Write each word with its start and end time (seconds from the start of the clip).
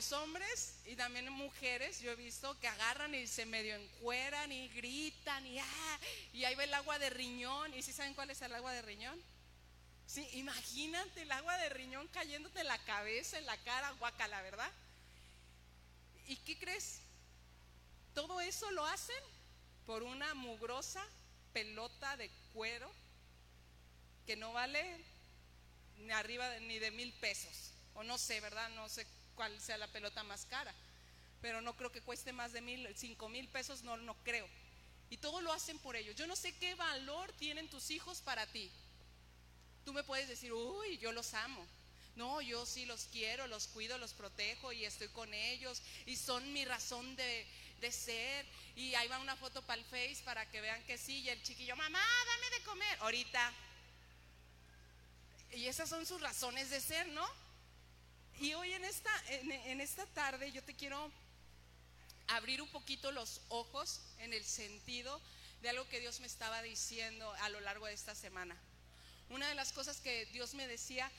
los 0.00 0.12
hombres 0.12 0.76
y 0.86 0.96
también 0.96 1.30
mujeres, 1.30 2.00
yo 2.00 2.10
he 2.10 2.16
visto 2.16 2.58
que 2.58 2.68
agarran 2.68 3.14
y 3.14 3.26
se 3.26 3.44
medio 3.44 3.76
encueran 3.76 4.50
y 4.50 4.66
gritan 4.68 5.46
y, 5.46 5.58
ah, 5.58 5.98
y 6.32 6.44
ahí 6.44 6.54
va 6.54 6.64
el 6.64 6.72
agua 6.72 6.98
de 6.98 7.10
riñón. 7.10 7.74
¿Y 7.74 7.82
si 7.82 7.92
saben 7.92 8.14
cuál 8.14 8.30
es 8.30 8.40
el 8.40 8.54
agua 8.54 8.72
de 8.72 8.80
riñón? 8.80 9.20
Sí, 10.06 10.26
imagínate 10.32 11.20
el 11.20 11.30
agua 11.30 11.54
de 11.58 11.68
riñón 11.68 12.08
cayéndote 12.08 12.60
en 12.60 12.68
la 12.68 12.78
cabeza, 12.78 13.38
en 13.38 13.44
la 13.44 13.58
cara, 13.58 13.94
la 14.30 14.40
¿verdad? 14.40 14.70
¿Y 16.28 16.36
qué 16.36 16.58
crees? 16.58 17.00
Todo 18.14 18.40
eso 18.40 18.70
lo 18.70 18.86
hacen 18.86 19.22
por 19.84 20.02
una 20.02 20.32
mugrosa 20.32 21.04
pelota 21.52 22.16
de 22.16 22.30
cuero 22.54 22.90
que 24.26 24.34
no 24.36 24.54
vale 24.54 25.04
ni 25.98 26.10
arriba 26.10 26.58
ni 26.60 26.78
de 26.78 26.90
mil 26.90 27.12
pesos. 27.20 27.72
O 27.96 28.02
no 28.02 28.16
sé, 28.16 28.40
¿verdad? 28.40 28.70
No 28.70 28.88
sé 28.88 29.06
cuál 29.40 29.58
sea 29.58 29.78
la 29.78 29.88
pelota 29.88 30.22
más 30.22 30.44
cara. 30.44 30.74
Pero 31.40 31.62
no 31.62 31.74
creo 31.74 31.90
que 31.90 32.02
cueste 32.02 32.30
más 32.30 32.52
de 32.52 32.60
mil, 32.60 32.86
cinco 32.94 33.30
mil 33.30 33.48
pesos, 33.48 33.82
no, 33.82 33.96
no 33.96 34.12
creo. 34.22 34.46
Y 35.08 35.16
todo 35.16 35.40
lo 35.40 35.50
hacen 35.50 35.78
por 35.78 35.96
ellos. 35.96 36.14
Yo 36.14 36.26
no 36.26 36.36
sé 36.36 36.52
qué 36.58 36.74
valor 36.74 37.32
tienen 37.38 37.66
tus 37.70 37.90
hijos 37.90 38.20
para 38.20 38.46
ti. 38.46 38.70
Tú 39.86 39.94
me 39.94 40.04
puedes 40.04 40.28
decir, 40.28 40.52
uy, 40.52 40.98
yo 40.98 41.10
los 41.12 41.32
amo. 41.32 41.66
No, 42.16 42.42
yo 42.42 42.66
sí 42.66 42.84
los 42.84 43.04
quiero, 43.04 43.46
los 43.46 43.66
cuido, 43.68 43.96
los 43.96 44.12
protejo 44.12 44.72
y 44.74 44.84
estoy 44.84 45.08
con 45.08 45.32
ellos 45.32 45.80
y 46.04 46.16
son 46.16 46.52
mi 46.52 46.66
razón 46.66 47.16
de, 47.16 47.46
de 47.80 47.92
ser. 47.92 48.44
Y 48.76 48.94
ahí 48.94 49.08
va 49.08 49.20
una 49.20 49.36
foto 49.36 49.62
para 49.62 49.80
el 49.80 49.86
Face 49.86 50.20
para 50.22 50.44
que 50.50 50.60
vean 50.60 50.84
que 50.84 50.98
sí. 50.98 51.20
Y 51.20 51.30
el 51.30 51.42
chiquillo, 51.42 51.76
mamá, 51.76 52.04
dame 52.26 52.58
de 52.58 52.64
comer. 52.64 52.98
Ahorita. 53.00 53.54
Y 55.52 55.64
esas 55.64 55.88
son 55.88 56.04
sus 56.04 56.20
razones 56.20 56.68
de 56.68 56.78
ser, 56.82 57.08
¿no? 57.08 57.49
Y 58.40 58.54
hoy 58.54 58.72
en 58.72 58.86
esta, 58.86 59.10
en, 59.28 59.82
esta 59.82 60.06
tarde 60.06 60.50
yo 60.50 60.62
te 60.62 60.74
quiero 60.74 61.12
abrir 62.26 62.62
un 62.62 62.68
poquito 62.70 63.12
los 63.12 63.42
ojos 63.50 64.00
en 64.18 64.32
el 64.32 64.42
sentido 64.46 65.20
de 65.60 65.68
algo 65.68 65.86
que 65.90 66.00
Dios 66.00 66.20
me 66.20 66.26
estaba 66.26 66.62
diciendo 66.62 67.30
a 67.42 67.50
lo 67.50 67.60
largo 67.60 67.84
de 67.84 67.92
esta 67.92 68.14
semana. 68.14 68.56
Una 69.28 69.46
de 69.46 69.54
las 69.54 69.74
cosas 69.74 70.00
que 70.00 70.24
Dios 70.32 70.54
me 70.54 70.66
decía, 70.66 71.10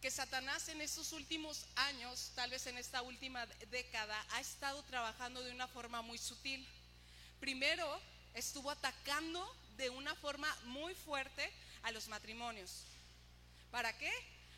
que 0.00 0.10
Satanás 0.10 0.70
en 0.70 0.80
estos 0.80 1.12
últimos 1.12 1.66
años, 1.76 2.32
tal 2.34 2.48
vez 2.48 2.66
en 2.66 2.78
esta 2.78 3.02
última 3.02 3.44
década, 3.70 4.24
ha 4.30 4.40
estado 4.40 4.82
trabajando 4.84 5.42
de 5.42 5.52
una 5.52 5.68
forma 5.68 6.00
muy 6.00 6.16
sutil. 6.16 6.66
Primero, 7.38 8.00
estuvo 8.32 8.70
atacando 8.70 9.46
de 9.76 9.90
una 9.90 10.14
forma 10.14 10.48
muy 10.64 10.94
fuerte 10.94 11.52
a 11.82 11.90
los 11.90 12.08
matrimonios. 12.08 12.84
¿Para 13.70 13.92
qué? 13.98 14.10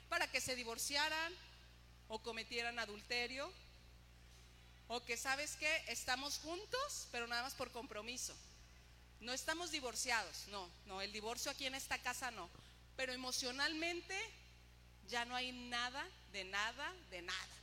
Para 0.09 0.31
que 0.31 0.41
se 0.41 0.55
divorciaran, 0.55 1.35
o 2.09 2.19
cometieran 2.21 2.79
adulterio, 2.79 3.53
o 4.89 5.05
que 5.05 5.17
sabes 5.17 5.57
que 5.57 5.85
estamos 5.89 6.39
juntos, 6.39 7.09
pero 7.11 7.27
nada 7.27 7.43
más 7.43 7.55
por 7.55 7.71
compromiso. 7.73 8.35
No 9.21 9.33
estamos 9.33 9.71
divorciados, 9.71 10.47
no, 10.49 10.69
no, 10.87 11.01
el 11.01 11.13
divorcio 11.13 11.51
aquí 11.51 11.67
en 11.67 11.75
esta 11.75 11.99
casa 11.99 12.31
no, 12.31 12.51
pero 12.97 13.13
emocionalmente 13.13 14.19
ya 15.09 15.25
no 15.25 15.35
hay 15.35 15.53
nada, 15.53 16.07
de 16.33 16.45
nada, 16.45 16.93
de 17.11 17.23
nada. 17.23 17.55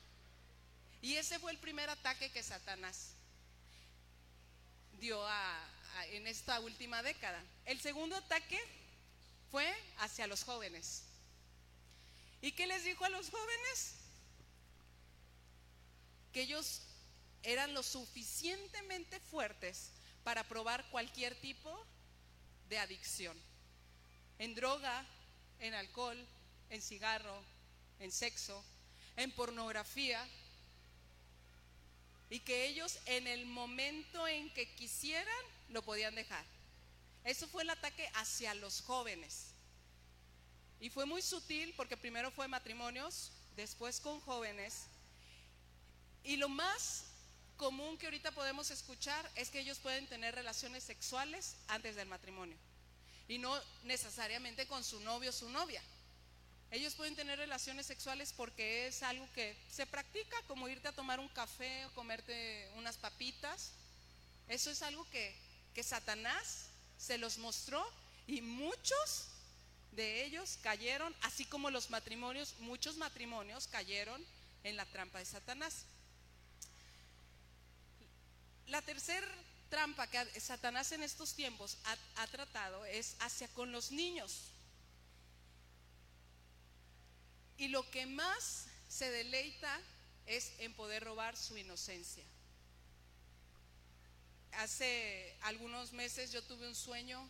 Y 1.02 1.16
ese 1.16 1.40
fue 1.40 1.52
el 1.52 1.58
primer 1.58 1.90
ataque 1.90 2.32
que 2.32 2.44
Satanás 2.44 3.14
dio 5.00 5.20
en 6.12 6.28
esta 6.28 6.60
última 6.60 7.02
década. 7.02 7.44
El 7.66 7.80
segundo 7.80 8.16
ataque 8.16 8.60
fue 9.50 9.72
hacia 9.98 10.28
los 10.28 10.44
jóvenes. 10.44 11.04
¿Y 12.42 12.52
qué 12.54 12.68
les 12.68 12.84
dijo 12.84 13.04
a 13.06 13.10
los 13.10 13.30
jóvenes? 13.30 13.96
Que 16.32 16.42
ellos 16.42 16.82
eran 17.44 17.74
lo 17.74 17.84
suficientemente 17.84 19.20
fuertes 19.20 19.92
para 20.24 20.44
probar 20.44 20.90
cualquier 20.90 21.36
tipo 21.36 21.86
de 22.70 22.78
adicción. 22.78 23.38
En 24.40 24.56
droga, 24.56 25.06
en 25.60 25.74
alcohol, 25.74 26.18
en 26.70 26.82
cigarro, 26.82 27.44
en 28.00 28.12
sexo, 28.12 28.64
en 29.18 29.32
pornografía. 29.32 30.28
Y 32.30 32.40
que 32.40 32.66
ellos 32.66 32.98
en 33.06 33.28
el 33.28 33.46
momento 33.46 34.28
en 34.28 34.54
que 34.54 34.74
quisieran 34.76 35.46
lo 35.70 35.82
podían 35.82 36.16
dejar. 36.16 36.46
Eso 37.24 37.48
fue 37.48 37.64
el 37.64 37.70
ataque 37.70 38.10
hacia 38.16 38.54
los 38.56 38.82
jóvenes. 38.82 39.48
Y 40.80 40.90
fue 40.90 41.06
muy 41.06 41.22
sutil 41.22 41.74
porque 41.76 41.98
primero 41.98 42.32
fue 42.32 42.48
matrimonios, 42.48 43.32
después 43.56 44.00
con 44.00 44.20
jóvenes 44.22 44.86
y 46.24 46.38
lo 46.38 46.50
más 46.50 47.06
común 47.58 47.98
que 47.98 48.08
ahorita 48.08 48.32
podemos 48.32 48.72
escuchar 48.72 49.30
es 49.36 49.50
que 49.50 49.60
ellos 49.60 49.80
pueden 49.80 50.08
tener 50.08 50.34
relaciones 50.34 50.84
sexuales 50.84 51.56
antes 51.68 51.96
del 51.96 52.08
matrimonio 52.08 52.58
y 53.28 53.38
no 53.38 53.58
necesariamente 53.84 54.68
con 54.68 54.84
su 54.84 55.00
novio 55.02 55.30
o 55.30 55.34
su 55.34 55.50
novia. 55.50 55.82
Ellos 56.72 56.96
pueden 56.96 57.16
tener 57.16 57.38
relaciones 57.38 57.86
sexuales 57.86 58.34
porque 58.36 58.88
es 58.88 59.04
algo 59.04 59.28
que 59.34 59.58
se 59.70 59.86
practica, 59.86 60.36
como 60.48 60.70
irte 60.70 60.88
a 60.88 60.94
tomar 60.94 61.20
un 61.20 61.28
café 61.30 61.86
o 61.86 61.94
comerte 61.94 62.70
unas 62.76 62.98
papitas. 62.98 63.72
Eso 64.48 64.72
es 64.72 64.82
algo 64.82 65.08
que, 65.10 65.36
que 65.74 65.84
Satanás 65.84 66.68
se 66.98 67.18
los 67.18 67.38
mostró 67.38 67.86
y 68.26 68.42
muchos 68.42 69.28
de 69.92 70.26
ellos 70.26 70.58
cayeron, 70.64 71.14
así 71.22 71.46
como 71.46 71.70
los 71.70 71.90
matrimonios, 71.90 72.56
muchos 72.60 72.98
matrimonios 72.98 73.68
cayeron 73.68 74.26
en 74.64 74.78
la 74.78 74.86
trampa 74.86 75.20
de 75.20 75.26
Satanás. 75.26 75.86
La 78.72 78.82
tercera 78.82 79.28
trampa 79.70 80.08
que 80.08 80.40
Satanás 80.40 80.94
en 80.94 81.04
estos 81.04 81.34
tiempos 81.34 81.78
ha, 82.16 82.28
tratado 82.28 82.86
es 82.86 83.18
hacia 83.20 83.50
con 83.50 83.74
los 83.74 83.92
niños. 83.92 84.44
Y 87.58 87.68
lo 87.68 87.84
que 87.92 88.06
más 88.06 88.68
se 88.88 89.12
deleita 89.12 89.78
es 90.26 90.54
en 90.60 90.74
poder 90.74 91.04
robar 91.04 91.36
su 91.36 91.58
inocencia. 91.58 92.24
Hace 94.54 95.36
algunos 95.42 95.92
meses 95.92 96.32
yo 96.32 96.42
tuve 96.42 96.70
un 96.70 96.76
sueño, 96.76 97.28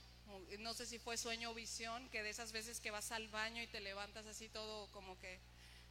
no 0.59 0.75
sé 0.75 0.85
si 0.85 0.99
fue 0.99 1.17
sueño 1.17 1.49
o 1.49 1.55
visión, 1.55 2.07
que 2.09 2.21
de 2.21 2.29
esas 2.29 2.51
veces 2.51 2.79
que 2.79 2.91
vas 2.91 3.11
al 3.11 3.27
baño 3.29 3.63
y 3.63 3.67
te 3.67 3.81
levantas 3.81 4.27
así 4.27 4.47
todo 4.47 4.91
como 4.91 5.19
que 5.19 5.39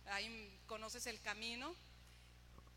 ahí 0.06 0.60
conoces 0.68 1.08
el 1.08 1.20
camino. 1.20 1.74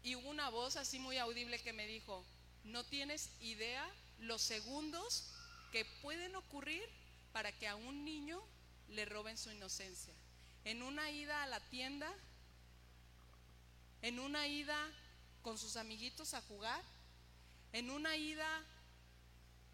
Y 0.02 0.16
hubo 0.16 0.28
una 0.28 0.50
voz 0.50 0.76
así 0.76 0.98
muy 0.98 1.20
audible 1.20 1.60
que 1.60 1.72
me 1.72 1.86
dijo, 1.86 2.26
no 2.64 2.84
tienes 2.86 3.30
idea 3.42 3.86
los 4.20 4.42
segundos 4.42 5.26
que 5.72 5.86
pueden 6.02 6.36
ocurrir 6.36 6.84
para 7.32 7.52
que 7.52 7.68
a 7.68 7.76
un 7.76 8.06
niño 8.06 8.42
le 8.90 9.06
roben 9.06 9.38
su 9.38 9.52
inocencia. 9.52 10.14
En 10.66 10.82
una 10.82 11.10
ida 11.12 11.44
a 11.44 11.48
la 11.48 11.60
tienda, 11.70 12.12
en 14.02 14.20
una 14.20 14.48
ida 14.48 14.78
con 15.42 15.58
sus 15.58 15.76
amiguitos 15.76 16.34
a 16.34 16.42
jugar, 16.42 16.82
en 17.74 17.90
una 17.90 18.16
ida 18.16 18.48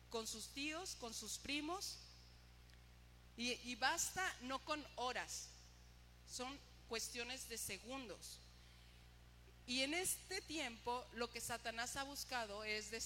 con 0.09 0.25
sus 0.25 0.47
tíos, 0.49 0.95
con 0.95 1.13
sus 1.13 1.37
primos, 1.37 1.97
y, 3.37 3.51
y 3.69 3.75
basta 3.75 4.35
no 4.41 4.59
con 4.65 4.85
horas, 4.95 5.49
son 6.27 6.57
cuestiones 6.87 7.47
de 7.49 7.57
segundos. 7.57 8.39
Y 9.69 9.83
en 9.83 9.93
este 9.93 10.41
tiempo 10.41 11.05
lo 11.13 11.29
que 11.29 11.39
Satanás 11.39 11.95
ha 11.95 12.01
buscado 12.01 12.63
es 12.63 12.89
de 12.89 12.97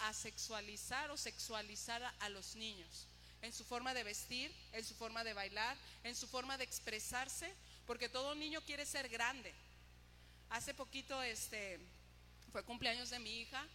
asexualizar 0.00 1.10
o 1.10 1.16
sexualizar 1.16 2.02
a, 2.20 2.28
los 2.28 2.56
niños 2.56 3.06
en 3.40 3.54
su 3.54 3.64
forma 3.64 3.94
de 3.94 4.04
vestir, 4.04 4.54
en 4.74 4.84
su 4.84 4.94
forma 4.94 5.24
de 5.24 5.32
bailar, 5.32 5.78
en 6.04 6.14
su 6.14 6.26
forma 6.26 6.58
de 6.58 6.64
expresarse, 6.64 7.50
porque 7.86 8.10
todo 8.10 8.34
niño 8.34 8.60
quiere 8.66 8.84
ser 8.84 9.08
grande. 9.08 9.50
Hace 10.50 10.74
poquito 10.74 11.22
este 11.22 11.80
fue 12.52 12.64
cumpleaños 12.64 13.08
de 13.08 13.18
mi 13.18 13.40
hija 13.40 13.66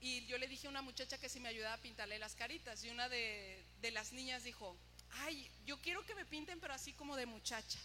y 0.00 0.24
yo 0.24 0.38
le 0.38 0.48
dije 0.48 0.68
a 0.68 0.70
una 0.70 0.80
muchacha 0.80 1.18
que 1.18 1.28
si 1.28 1.40
me 1.40 1.50
ayudaba 1.50 1.74
a 1.74 1.82
pintarle 1.82 2.18
las 2.18 2.36
caritas 2.36 2.82
y 2.84 2.88
una 2.88 3.10
de, 3.10 3.62
de 3.82 3.90
las 3.90 4.12
niñas 4.12 4.44
dijo, 4.44 4.74
"Ay, 5.10 5.46
yo 5.66 5.78
quiero 5.82 6.06
que 6.06 6.14
me 6.14 6.24
pinten 6.24 6.58
pero 6.58 6.72
así 6.72 6.94
como 6.94 7.16
de 7.16 7.26
muchacha." 7.26 7.78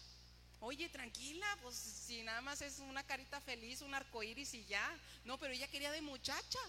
Oye, 0.64 0.88
tranquila, 0.88 1.58
pues 1.60 1.74
si 1.74 2.22
nada 2.22 2.40
más 2.40 2.62
es 2.62 2.78
una 2.78 3.02
carita 3.02 3.40
feliz, 3.40 3.80
un 3.82 3.94
arco 3.94 4.22
iris 4.22 4.54
y 4.54 4.64
ya. 4.66 4.96
No, 5.24 5.36
pero 5.36 5.52
ella 5.52 5.66
quería 5.66 5.90
de 5.90 6.00
muchacha. 6.00 6.60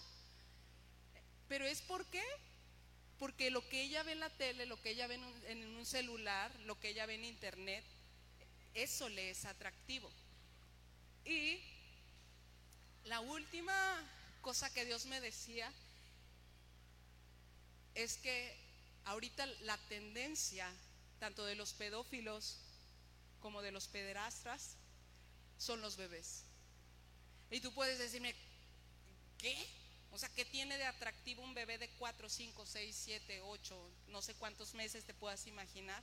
Pero 1.47 1.67
es 1.67 1.79
por 1.83 2.03
qué? 2.07 2.23
Porque 3.19 3.51
lo 3.51 3.61
que 3.69 3.83
ella 3.83 4.01
ve 4.01 4.13
en 4.13 4.19
la 4.19 4.31
tele, 4.31 4.65
lo 4.65 4.81
que 4.81 4.89
ella 4.89 5.05
ve 5.05 5.13
en 5.13 5.23
un, 5.23 5.45
en 5.45 5.75
un 5.75 5.85
celular, 5.85 6.51
lo 6.61 6.79
que 6.79 6.89
ella 6.89 7.05
ve 7.05 7.13
en 7.13 7.25
internet, 7.25 7.85
eso 8.73 9.09
le 9.09 9.29
es 9.29 9.45
atractivo. 9.45 10.09
Y 11.23 11.61
la 13.05 13.19
última 13.19 13.75
cosa 14.41 14.73
que 14.73 14.85
Dios 14.85 15.05
me 15.05 15.21
decía 15.21 15.71
es 17.93 18.17
que 18.17 18.57
ahorita 19.05 19.45
la 19.61 19.77
tendencia, 19.87 20.67
tanto 21.19 21.45
de 21.45 21.53
los 21.53 21.73
pedófilos 21.73 22.57
como 23.43 23.61
de 23.61 23.73
los 23.73 23.89
pederastras 23.89 24.77
son 25.57 25.81
los 25.81 25.97
bebés. 25.97 26.45
Y 27.51 27.59
tú 27.59 27.73
puedes 27.73 27.99
decirme, 27.99 28.33
¿qué? 29.37 29.53
O 30.11 30.17
sea, 30.17 30.29
¿qué 30.29 30.45
tiene 30.45 30.77
de 30.77 30.85
atractivo 30.85 31.43
un 31.43 31.53
bebé 31.53 31.77
de 31.77 31.89
4, 31.99 32.29
5, 32.29 32.65
6, 32.65 33.01
7, 33.03 33.41
8, 33.41 33.91
no 34.07 34.21
sé 34.21 34.33
cuántos 34.35 34.73
meses 34.73 35.03
te 35.03 35.13
puedas 35.13 35.45
imaginar? 35.45 36.01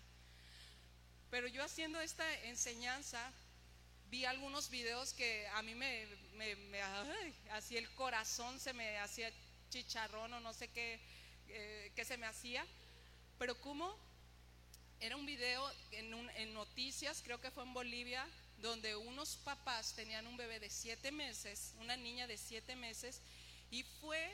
Pero 1.31 1.49
yo 1.49 1.65
haciendo 1.65 1.99
esta 2.01 2.31
enseñanza, 2.45 3.33
vi 4.11 4.27
algunos 4.27 4.69
videos 4.69 5.15
que 5.15 5.49
a 5.55 5.63
mí 5.63 5.75
me, 5.75 6.07
hacía 7.53 7.79
el 7.79 7.89
corazón, 7.95 8.61
se 8.61 8.75
me 8.75 8.99
hacía 8.99 9.33
chicharrón 9.71 10.35
o 10.35 10.41
no 10.41 10.53
sé 10.53 10.69
qué, 10.69 11.01
eh, 11.49 11.91
qué 11.97 12.05
se 12.05 12.19
me 12.19 12.27
hacía. 12.27 12.67
Pero 13.39 13.59
como 13.63 13.97
era 15.01 15.17
un 15.17 15.27
video 15.27 15.71
en, 15.93 16.13
en 16.37 16.55
noticias, 16.55 17.23
creo 17.25 17.41
que 17.41 17.51
fue 17.51 17.63
en 17.63 17.73
Bolivia, 17.73 18.27
donde 18.59 18.95
unos 18.97 19.37
papás 19.37 19.95
tenían 19.95 20.27
un 20.27 20.37
bebé 20.37 20.61
de 20.61 20.69
siete 20.69 21.11
meses, 21.11 21.75
una 21.81 21.97
niña 21.97 22.27
de 22.27 22.37
siete 22.37 22.77
meses, 22.77 23.23
y 23.71 23.83
fue 23.83 24.31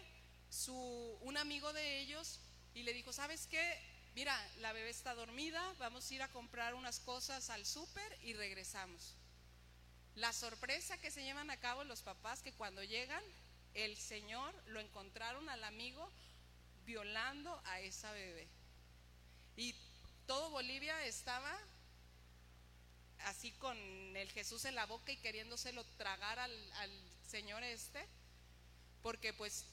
su, 0.51 0.75
un 1.21 1.37
amigo 1.37 1.73
de 1.73 2.01
ellos 2.01 2.41
y 2.75 2.83
le 2.83 2.93
dijo, 2.93 3.13
¿sabes 3.13 3.47
qué? 3.47 3.79
Mira, 4.15 4.37
la 4.59 4.73
bebé 4.73 4.91
está 4.91 5.15
dormida, 5.15 5.63
vamos 5.79 6.11
a 6.11 6.15
ir 6.15 6.23
a 6.23 6.33
comprar 6.33 6.75
unas 6.75 7.01
cosas 7.01 7.51
al 7.51 7.65
súper 7.67 8.19
y 8.23 8.33
regresamos. 8.33 9.15
La 10.15 10.33
sorpresa 10.33 10.99
que 10.99 11.11
se 11.11 11.23
llevan 11.23 11.51
a 11.51 11.61
cabo 11.61 11.85
los 11.85 12.03
papás 12.03 12.43
que 12.43 12.53
cuando 12.53 12.83
llegan, 12.83 13.23
el 13.75 13.97
Señor 13.97 14.55
lo 14.69 14.81
encontraron 14.81 15.49
al 15.51 15.63
amigo 15.65 16.11
violando 16.87 17.61
a 17.67 17.81
esa 17.81 18.11
bebé. 18.13 18.49
Y 19.57 19.75
todo 20.27 20.51
Bolivia 20.51 21.05
estaba 21.05 21.57
así 23.25 23.53
con 23.53 23.77
el 24.17 24.31
Jesús 24.33 24.65
en 24.65 24.75
la 24.75 24.87
boca 24.87 25.13
y 25.13 25.17
queriéndoselo 25.17 25.85
tragar 25.97 26.39
al, 26.39 26.53
Señor 27.29 27.65
este, 27.65 28.07
porque 29.03 29.33
pues 29.33 29.65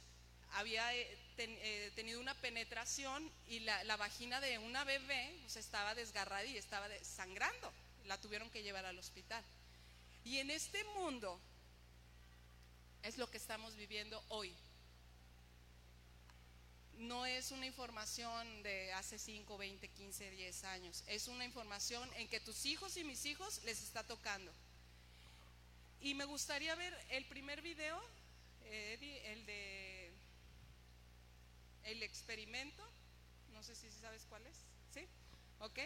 había 0.53 0.91
eh, 0.95 1.17
eh, 1.38 1.91
tenido 1.95 2.19
una 2.19 2.33
penetración 2.35 3.31
y 3.47 3.59
la, 3.59 3.95
vagina 3.97 4.41
de 4.41 4.57
una 4.57 4.83
bebé 4.83 5.38
pues, 5.41 5.57
estaba 5.57 5.94
desgarrada 5.94 6.45
y 6.45 6.57
estaba 6.57 6.88
sangrando. 7.03 7.71
La 8.05 8.17
tuvieron 8.19 8.50
que 8.50 8.63
llevar 8.63 8.85
al 8.85 8.97
hospital. 8.97 9.44
Y 10.25 10.39
en 10.39 10.50
este 10.50 10.83
mundo 10.95 11.39
es 13.03 13.17
lo 13.17 13.29
que 13.29 13.38
estamos 13.38 13.75
viviendo 13.75 14.23
hoy. 14.29 14.53
No 16.98 17.25
es 17.25 17.51
una 17.51 17.66
información 17.66 18.63
de 18.63 18.94
hace 18.94 19.19
5, 19.19 19.57
20, 19.57 19.90
15, 19.90 20.31
10 20.31 20.63
años. 20.66 21.04
Es 21.07 21.28
una 21.28 21.45
información 21.45 22.10
en 22.16 22.28
que 22.28 22.40
tus 22.40 22.66
hijos 22.66 22.95
y 22.98 23.04
mis 23.04 23.25
hijos 23.25 23.62
les 23.66 23.81
está 23.81 24.04
tocando. 24.04 24.51
Y 26.00 26.13
me 26.13 26.25
gustaría 26.25 26.75
ver 26.75 26.94
el 27.10 27.25
primer 27.25 27.62
video, 27.62 28.01
eh, 28.66 29.24
el 29.25 29.45
de 29.45 30.12
el 31.84 32.04
experimento. 32.04 32.84
No 33.54 33.63
sé 33.63 33.75
si 33.75 33.89
sabes 33.92 34.25
cuál 34.30 34.46
es. 34.46 34.56
¿Sí? 34.94 35.07
¿Ok? 35.60 35.80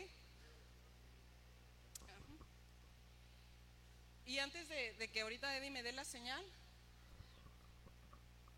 Y 4.26 4.40
antes 4.40 4.68
de, 4.68 4.94
de 4.96 5.08
que 5.08 5.22
ahorita 5.22 5.56
Eddie 5.56 5.72
me 5.72 5.84
dé 5.84 5.94
la 5.94 6.04
señal, 6.04 6.44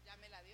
ya 0.04 0.18
me 0.18 0.28
la 0.28 0.42
dio. 0.42 0.49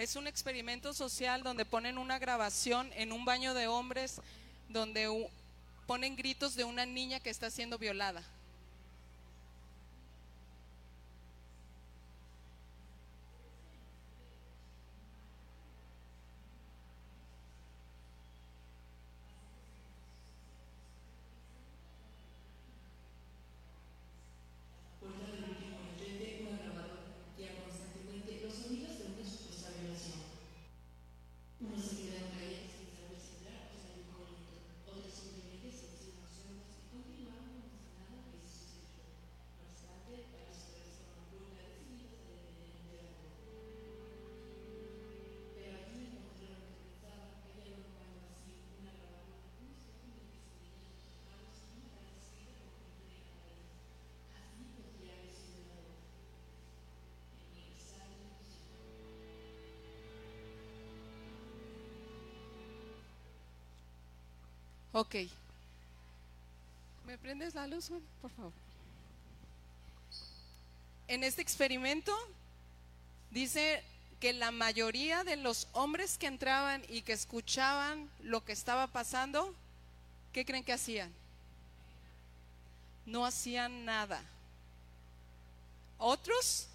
Es 0.00 0.16
un 0.16 0.26
experimento 0.26 0.94
social 0.94 1.42
donde 1.42 1.66
ponen 1.66 1.98
una 1.98 2.18
grabación 2.18 2.90
en 2.94 3.12
un 3.12 3.26
baño 3.26 3.52
de 3.52 3.66
hombres 3.66 4.22
donde 4.70 5.28
ponen 5.86 6.16
gritos 6.16 6.56
de 6.56 6.64
una 6.64 6.86
niña 6.86 7.20
que 7.20 7.28
está 7.28 7.50
siendo 7.50 7.76
violada. 7.76 8.22
Ok. 64.92 65.14
¿Me 67.06 67.16
prendes 67.18 67.54
la 67.54 67.66
luz, 67.66 67.90
por 68.20 68.30
favor? 68.30 68.52
En 71.08 71.24
este 71.24 71.42
experimento 71.42 72.16
dice 73.30 73.82
que 74.20 74.32
la 74.32 74.50
mayoría 74.50 75.24
de 75.24 75.36
los 75.36 75.66
hombres 75.72 76.18
que 76.18 76.26
entraban 76.26 76.84
y 76.88 77.02
que 77.02 77.12
escuchaban 77.12 78.08
lo 78.22 78.44
que 78.44 78.52
estaba 78.52 78.86
pasando, 78.88 79.54
¿qué 80.32 80.44
creen 80.44 80.64
que 80.64 80.72
hacían? 80.72 81.12
No 83.06 83.24
hacían 83.24 83.84
nada. 83.84 84.22
Otros, 85.98 86.68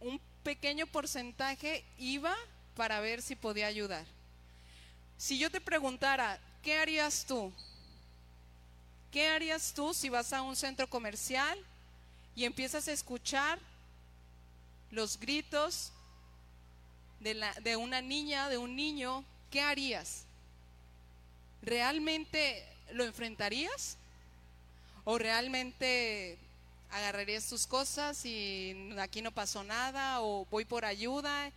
un 0.00 0.20
pequeño 0.42 0.86
porcentaje 0.86 1.84
iba 1.98 2.34
para 2.76 3.00
ver 3.00 3.20
si 3.20 3.34
podía 3.34 3.66
ayudar. 3.66 4.04
Si 5.18 5.38
yo 5.38 5.50
te 5.50 5.60
preguntara, 5.60 6.38
¿qué 6.64 6.78
harías 6.78 7.24
tú? 7.24 7.52
¿Qué 9.12 9.28
harías 9.28 9.72
tú 9.72 9.94
si 9.94 10.08
vas 10.08 10.32
a 10.32 10.42
un 10.42 10.56
centro 10.56 10.88
comercial 10.88 11.56
y 12.34 12.44
empiezas 12.44 12.88
a 12.88 12.92
escuchar 12.92 13.60
los 14.90 15.20
gritos 15.20 15.92
de, 17.20 17.76
una 17.76 18.00
niña, 18.00 18.48
de 18.48 18.58
un 18.58 18.74
niño? 18.74 19.24
¿Qué 19.50 19.60
harías? 19.60 20.24
¿Realmente 21.62 22.66
lo 22.92 23.04
enfrentarías? 23.04 23.96
¿O 25.04 25.18
realmente 25.18 26.38
agarrarías 26.94 27.48
tus 27.48 27.66
cosas 27.66 28.24
y 28.24 28.94
aquí 28.98 29.20
no 29.20 29.32
pasó 29.32 29.64
nada 29.64 30.20
o 30.20 30.46
voy 30.46 30.64
por 30.64 30.84
ayuda. 30.84 31.50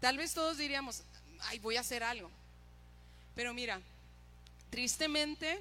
Tal 0.00 0.18
vez 0.18 0.34
todos 0.34 0.58
diríamos, 0.58 1.02
ay, 1.42 1.58
voy 1.58 1.76
a 1.76 1.80
hacer 1.80 2.02
algo. 2.02 2.30
Pero 3.34 3.54
mira, 3.54 3.80
tristemente, 4.70 5.60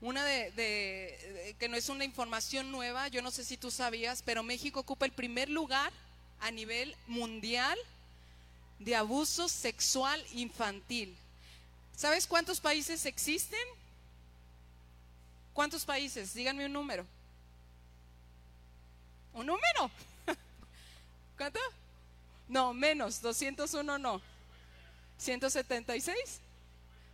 una 0.00 0.24
de, 0.24 1.54
que 1.58 1.68
no 1.68 1.76
es 1.76 1.88
una 1.88 2.04
información 2.04 2.70
nueva, 2.70 3.08
yo 3.08 3.22
no 3.22 3.30
sé 3.30 3.44
si 3.44 3.56
tú 3.56 3.70
sabías, 3.70 4.22
pero 4.22 4.42
México 4.42 4.80
ocupa 4.80 5.06
el 5.06 5.12
primer 5.12 5.48
lugar 5.48 5.92
a 6.40 6.50
nivel 6.50 6.94
mundial 7.06 7.78
de 8.78 8.94
abuso 8.94 9.48
sexual 9.48 10.24
infantil. 10.32 11.16
¿Sabes 11.96 12.26
cuántos 12.26 12.60
países 12.60 13.06
existen? 13.06 13.66
¿Cuántos 15.54 15.86
países? 15.86 16.34
Díganme 16.34 16.66
un 16.66 16.72
número. 16.74 17.06
¿Un 19.32 19.46
número? 19.46 19.90
¿Cuánto? 21.38 21.60
No, 22.48 22.74
menos, 22.74 23.22
201 23.22 23.98
no. 23.98 24.20
176. 25.18 26.40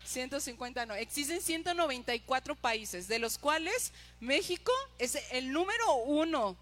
150 0.04 0.87
no. 0.87 0.94
Existen 0.94 1.40
194 1.40 2.54
países, 2.56 3.09
de 3.09 3.18
los 3.18 3.38
cuales 3.38 3.92
México 4.21 4.73
es 4.99 5.18
el 5.30 5.52
número 5.52 5.94
uno 6.04 6.56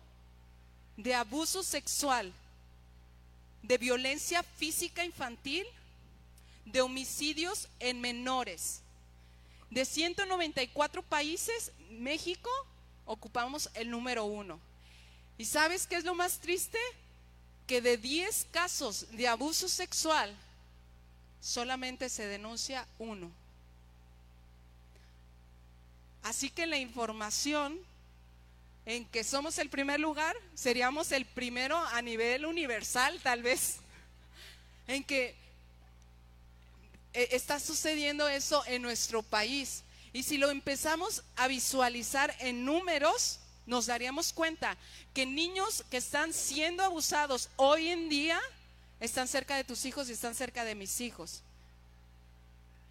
de 0.96 1.14
abuso 1.14 1.62
sexual, 1.62 2.32
de 3.62 3.78
violencia 3.78 4.42
física 4.42 5.04
infantil, 5.04 5.66
de 6.66 6.80
homicidios 6.80 7.68
en 7.78 8.00
menores. 8.00 8.80
De 9.70 9.84
194 9.84 11.02
países, 11.02 11.72
México 11.90 12.50
ocupamos 13.06 13.70
el 13.74 13.90
número 13.90 14.24
uno. 14.24 14.60
¿Y 15.38 15.44
sabes 15.46 15.86
qué 15.86 15.96
es 15.96 16.04
lo 16.04 16.14
más 16.14 16.38
triste? 16.38 16.78
Que 17.66 17.80
de 17.80 17.96
10 17.96 18.48
casos 18.50 19.06
de 19.12 19.28
abuso 19.28 19.68
sexual, 19.68 20.36
solamente 21.40 22.08
se 22.08 22.26
denuncia 22.26 22.86
uno. 22.98 23.30
Así 26.22 26.50
que 26.50 26.66
la 26.66 26.76
información 26.76 27.78
en 28.86 29.04
que 29.06 29.24
somos 29.24 29.58
el 29.58 29.70
primer 29.70 30.00
lugar, 30.00 30.36
seríamos 30.54 31.12
el 31.12 31.24
primero 31.24 31.78
a 31.78 32.02
nivel 32.02 32.46
universal 32.46 33.20
tal 33.22 33.42
vez, 33.42 33.76
en 34.86 35.04
que 35.04 35.34
eh, 37.12 37.28
está 37.32 37.58
sucediendo 37.58 38.28
eso 38.28 38.64
en 38.66 38.82
nuestro 38.82 39.22
país. 39.22 39.82
Y 40.12 40.24
si 40.24 40.38
lo 40.38 40.50
empezamos 40.50 41.22
a 41.36 41.46
visualizar 41.46 42.34
en 42.40 42.64
números, 42.64 43.38
nos 43.66 43.86
daríamos 43.86 44.32
cuenta 44.32 44.76
que 45.14 45.26
niños 45.26 45.84
que 45.90 45.98
están 45.98 46.32
siendo 46.32 46.82
abusados 46.82 47.48
hoy 47.56 47.88
en 47.88 48.08
día 48.08 48.40
están 49.00 49.28
cerca 49.28 49.56
de 49.56 49.64
tus 49.64 49.84
hijos 49.84 50.08
y 50.08 50.12
están 50.12 50.34
cerca 50.34 50.64
de 50.64 50.74
mis 50.74 51.00
hijos. 51.00 51.42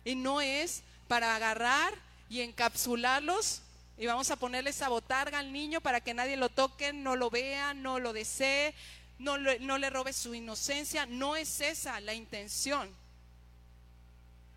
Y 0.03 0.15
no 0.15 0.41
es 0.41 0.81
para 1.07 1.35
agarrar 1.35 1.93
y 2.29 2.41
encapsularlos 2.41 3.61
y 3.99 4.05
vamos 4.05 4.31
a 4.31 4.37
ponerle 4.37 4.69
esa 4.69 4.87
botarga 4.87 5.39
al 5.39 5.51
niño 5.51 5.81
para 5.81 5.99
que 5.99 6.13
nadie 6.13 6.37
lo 6.37 6.47
toque, 6.47 6.93
no 6.93 7.17
lo 7.17 7.29
vea, 7.29 7.73
no 7.73 7.99
lo 7.99 8.13
desee, 8.13 8.73
no, 9.17 9.37
no 9.37 9.77
le 9.77 9.89
robe 9.89 10.13
su 10.13 10.33
inocencia. 10.33 11.05
No 11.05 11.35
es 11.35 11.59
esa 11.59 11.99
la 11.99 12.13
intención. 12.13 12.89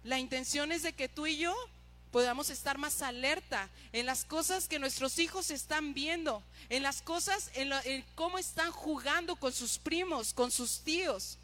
La 0.05 0.21
intención 0.21 0.71
es 0.71 0.85
de 0.85 0.93
que 0.93 1.09
tú 1.09 1.27
y 1.27 1.39
yo 1.39 1.57
podamos 2.13 2.51
estar 2.51 2.79
más 2.79 3.03
alerta 3.03 3.69
en 3.93 4.07
las 4.07 4.25
cosas 4.25 4.69
que 4.69 4.79
nuestros 4.79 5.19
hijos 5.19 5.51
están 5.51 5.93
viendo, 5.93 6.41
en 6.69 6.85
las 6.85 7.03
cosas, 7.03 7.51
en, 7.55 7.73
en 7.85 8.05
cómo 8.15 8.39
están 8.39 8.71
jugando 8.71 9.35
con 9.35 9.53
sus 9.53 9.79
primos, 9.79 10.33
con 10.33 10.53
sus 10.53 10.81
tíos. 10.81 11.39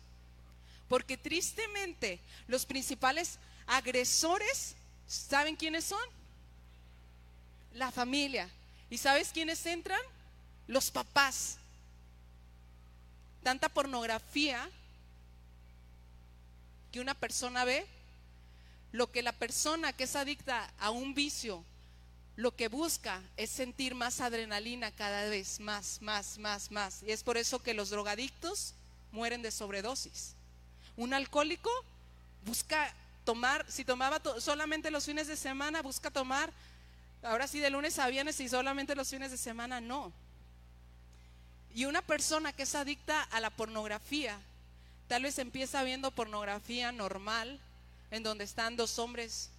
Porque 0.89 1.17
tristemente 1.17 2.21
los 2.47 2.65
principales 2.65 3.39
agresores, 3.67 4.75
¿saben 5.07 5.57
quiénes 5.57 5.85
son? 5.85 6.03
La 7.75 7.93
familia. 7.93 8.49
¿Y 8.91 8.99
sabes 8.99 9.31
quiénes 9.31 9.65
entran? 9.67 10.01
Los 10.67 10.91
papás. 10.91 11.59
Tanta 13.43 13.69
pornografía 13.69 14.69
que 16.91 17.01
una 17.01 17.15
persona 17.15 17.65
ve, 17.65 17.87
lo 18.93 19.13
que 19.13 19.23
la 19.23 19.33
persona 19.33 19.93
que 19.93 20.05
es 20.05 20.17
adicta 20.17 20.73
a 20.79 20.91
un 20.91 21.15
vicio, 21.15 21.63
lo 22.37 22.55
que 22.55 22.69
busca 22.69 23.21
es 23.37 23.51
sentir 23.51 23.95
más 23.95 24.21
adrenalina 24.21 24.91
cada 24.93 25.29
vez, 25.29 25.61
más, 25.61 26.01
más, 26.01 26.39
más, 26.39 26.71
más. 26.71 27.03
Y 27.03 27.11
es 27.11 27.23
por 27.23 27.37
eso 27.37 27.63
que 27.63 27.75
los 27.75 27.91
drogadictos 27.91 28.75
mueren 29.13 29.43
de 29.43 29.51
sobredosis. 29.51 30.35
Un 30.99 31.15
alcohólico 31.15 31.71
busca 32.45 32.93
tomar, 33.25 33.65
si 33.71 33.85
tomaba 33.85 34.21
solamente 34.41 34.91
los 34.91 35.05
fines 35.05 35.29
de 35.29 35.37
semana, 35.37 35.81
busca 35.81 36.11
tomar, 36.11 36.53
ahora 37.23 37.47
sí 37.47 37.61
de 37.61 37.71
lunes 37.71 38.01
a 38.01 38.09
viernes 38.09 38.41
y 38.41 38.49
solamente 38.49 38.97
los 38.97 39.09
fines 39.09 39.31
de 39.31 39.37
semana, 39.37 39.81
no. 39.81 40.13
Y 41.73 41.85
una 41.85 42.03
persona 42.03 42.53
que 42.53 42.65
es 42.65 42.75
adicta 42.75 43.23
a 43.23 43.39
la 43.39 43.51
pornografía, 43.51 44.41
tal 45.07 45.23
vez 45.23 45.39
empieza 45.39 45.85
viendo 45.85 46.11
pornografía 46.11 46.91
normal, 46.91 47.61
en 48.11 48.25
donde 48.25 48.43
están 48.43 48.75
dos 48.75 48.99
hombres, 48.99 49.51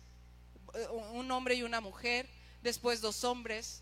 eh, 0.74 0.88
un 1.14 1.32
hombre 1.32 1.56
y 1.56 1.64
una 1.64 1.80
mujer, 1.80 2.28
después 2.64 3.00
dos 3.00 3.24
hombres, 3.24 3.82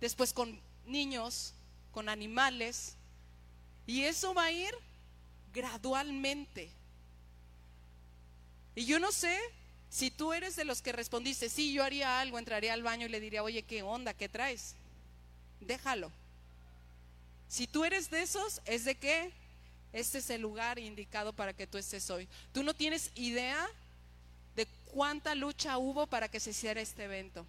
después 0.00 0.32
con 0.32 0.60
niños, 0.86 1.54
con 1.92 2.08
animales, 2.08 2.96
y 3.86 4.02
eso 4.02 4.34
va 4.34 4.46
a 4.46 4.50
ir 4.50 4.74
gradualmente. 5.54 6.70
Y 8.74 8.84
yo 8.84 8.98
no 8.98 9.12
sé 9.12 9.38
si 9.88 10.10
tú 10.10 10.32
eres 10.32 10.56
de 10.56 10.64
los 10.64 10.82
que 10.82 10.92
respondiste, 10.92 11.48
sí, 11.48 11.72
yo 11.72 11.84
haría 11.84 12.20
algo, 12.20 12.38
entraría 12.38 12.72
al 12.72 12.82
baño 12.82 13.06
y 13.06 13.10
le 13.10 13.20
diría, 13.20 13.44
oye, 13.44 13.62
¿qué 13.62 13.82
onda? 13.82 14.12
¿Qué 14.12 14.28
traes? 14.28 14.74
Déjalo. 15.60 16.10
Si 17.48 17.68
tú 17.68 17.84
eres 17.84 18.10
de 18.10 18.22
esos, 18.22 18.60
es 18.64 18.84
de 18.84 18.96
que 18.96 19.32
este 19.92 20.18
es 20.18 20.28
el 20.30 20.42
lugar 20.42 20.80
indicado 20.80 21.32
para 21.32 21.52
que 21.52 21.68
tú 21.68 21.78
estés 21.78 22.10
hoy. 22.10 22.28
Tú 22.52 22.64
no 22.64 22.74
tienes 22.74 23.12
idea 23.14 23.64
de 24.56 24.66
cuánta 24.92 25.36
lucha 25.36 25.78
hubo 25.78 26.08
para 26.08 26.28
que 26.28 26.40
se 26.40 26.50
hiciera 26.50 26.80
este 26.80 27.04
evento. 27.04 27.46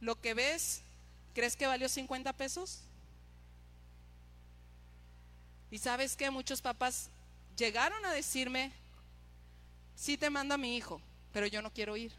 Lo 0.00 0.18
que 0.18 0.32
ves, 0.32 0.80
¿crees 1.34 1.56
que 1.56 1.66
valió 1.66 1.90
50 1.90 2.32
pesos? 2.32 2.83
Y 5.74 5.78
sabes 5.78 6.14
que 6.14 6.30
muchos 6.30 6.62
papás 6.62 7.08
llegaron 7.56 8.04
a 8.04 8.12
decirme, 8.12 8.70
sí 9.96 10.16
te 10.16 10.30
mando 10.30 10.54
a 10.54 10.56
mi 10.56 10.76
hijo, 10.76 11.00
pero 11.32 11.48
yo 11.48 11.62
no 11.62 11.72
quiero 11.72 11.96
ir. 11.96 12.12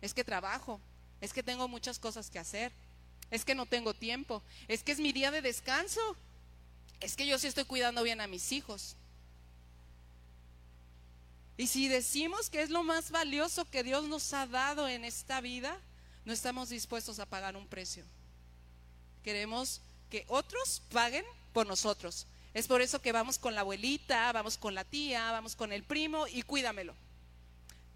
Es 0.00 0.14
que 0.14 0.24
trabajo, 0.24 0.80
es 1.20 1.34
que 1.34 1.42
tengo 1.42 1.68
muchas 1.68 1.98
cosas 1.98 2.30
que 2.30 2.38
hacer, 2.38 2.72
es 3.30 3.44
que 3.44 3.54
no 3.54 3.66
tengo 3.66 3.92
tiempo, 3.92 4.42
es 4.68 4.82
que 4.82 4.92
es 4.92 5.00
mi 5.00 5.12
día 5.12 5.30
de 5.30 5.42
descanso, 5.42 6.00
es 7.00 7.14
que 7.14 7.26
yo 7.26 7.38
sí 7.38 7.46
estoy 7.46 7.64
cuidando 7.66 8.02
bien 8.02 8.22
a 8.22 8.26
mis 8.26 8.52
hijos. 8.52 8.96
Y 11.58 11.66
si 11.66 11.88
decimos 11.88 12.48
que 12.48 12.62
es 12.62 12.70
lo 12.70 12.84
más 12.84 13.10
valioso 13.10 13.66
que 13.66 13.82
Dios 13.82 14.04
nos 14.04 14.32
ha 14.32 14.46
dado 14.46 14.88
en 14.88 15.04
esta 15.04 15.42
vida, 15.42 15.78
no 16.24 16.32
estamos 16.32 16.70
dispuestos 16.70 17.18
a 17.18 17.26
pagar 17.26 17.54
un 17.54 17.66
precio. 17.66 18.06
Queremos 19.22 19.82
que 20.08 20.24
otros 20.28 20.80
paguen 20.90 21.26
por 21.52 21.66
nosotros. 21.66 22.26
Es 22.58 22.66
por 22.66 22.82
eso 22.82 23.00
que 23.00 23.12
vamos 23.12 23.38
con 23.38 23.54
la 23.54 23.60
abuelita, 23.60 24.32
vamos 24.32 24.58
con 24.58 24.74
la 24.74 24.82
tía, 24.82 25.30
vamos 25.30 25.54
con 25.54 25.72
el 25.72 25.84
primo 25.84 26.26
y 26.26 26.42
cuídamelo. 26.42 26.92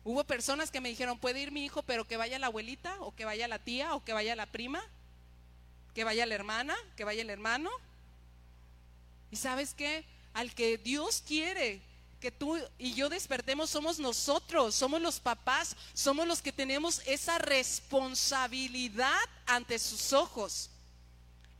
Hubo 0.04 0.22
personas 0.22 0.70
que 0.70 0.80
me 0.80 0.88
dijeron, 0.88 1.18
puede 1.18 1.40
ir 1.40 1.50
mi 1.50 1.64
hijo, 1.64 1.82
pero 1.82 2.06
que 2.06 2.16
vaya 2.16 2.38
la 2.38 2.46
abuelita, 2.46 2.94
o 3.00 3.12
que 3.12 3.24
vaya 3.24 3.48
la 3.48 3.58
tía, 3.58 3.96
o 3.96 4.04
que 4.04 4.12
vaya 4.12 4.36
la 4.36 4.46
prima, 4.46 4.80
que 5.96 6.04
vaya 6.04 6.26
la 6.26 6.36
hermana, 6.36 6.76
que 6.96 7.02
vaya 7.02 7.22
el 7.22 7.30
hermano. 7.30 7.70
Y 9.32 9.36
sabes 9.36 9.74
qué? 9.74 10.04
Al 10.32 10.54
que 10.54 10.78
Dios 10.78 11.24
quiere 11.26 11.82
que 12.20 12.30
tú 12.30 12.56
y 12.78 12.94
yo 12.94 13.08
despertemos 13.08 13.68
somos 13.68 13.98
nosotros, 13.98 14.76
somos 14.76 15.02
los 15.02 15.18
papás, 15.18 15.74
somos 15.92 16.24
los 16.28 16.40
que 16.40 16.52
tenemos 16.52 17.02
esa 17.04 17.38
responsabilidad 17.38 19.18
ante 19.44 19.80
sus 19.80 20.12
ojos. 20.12 20.70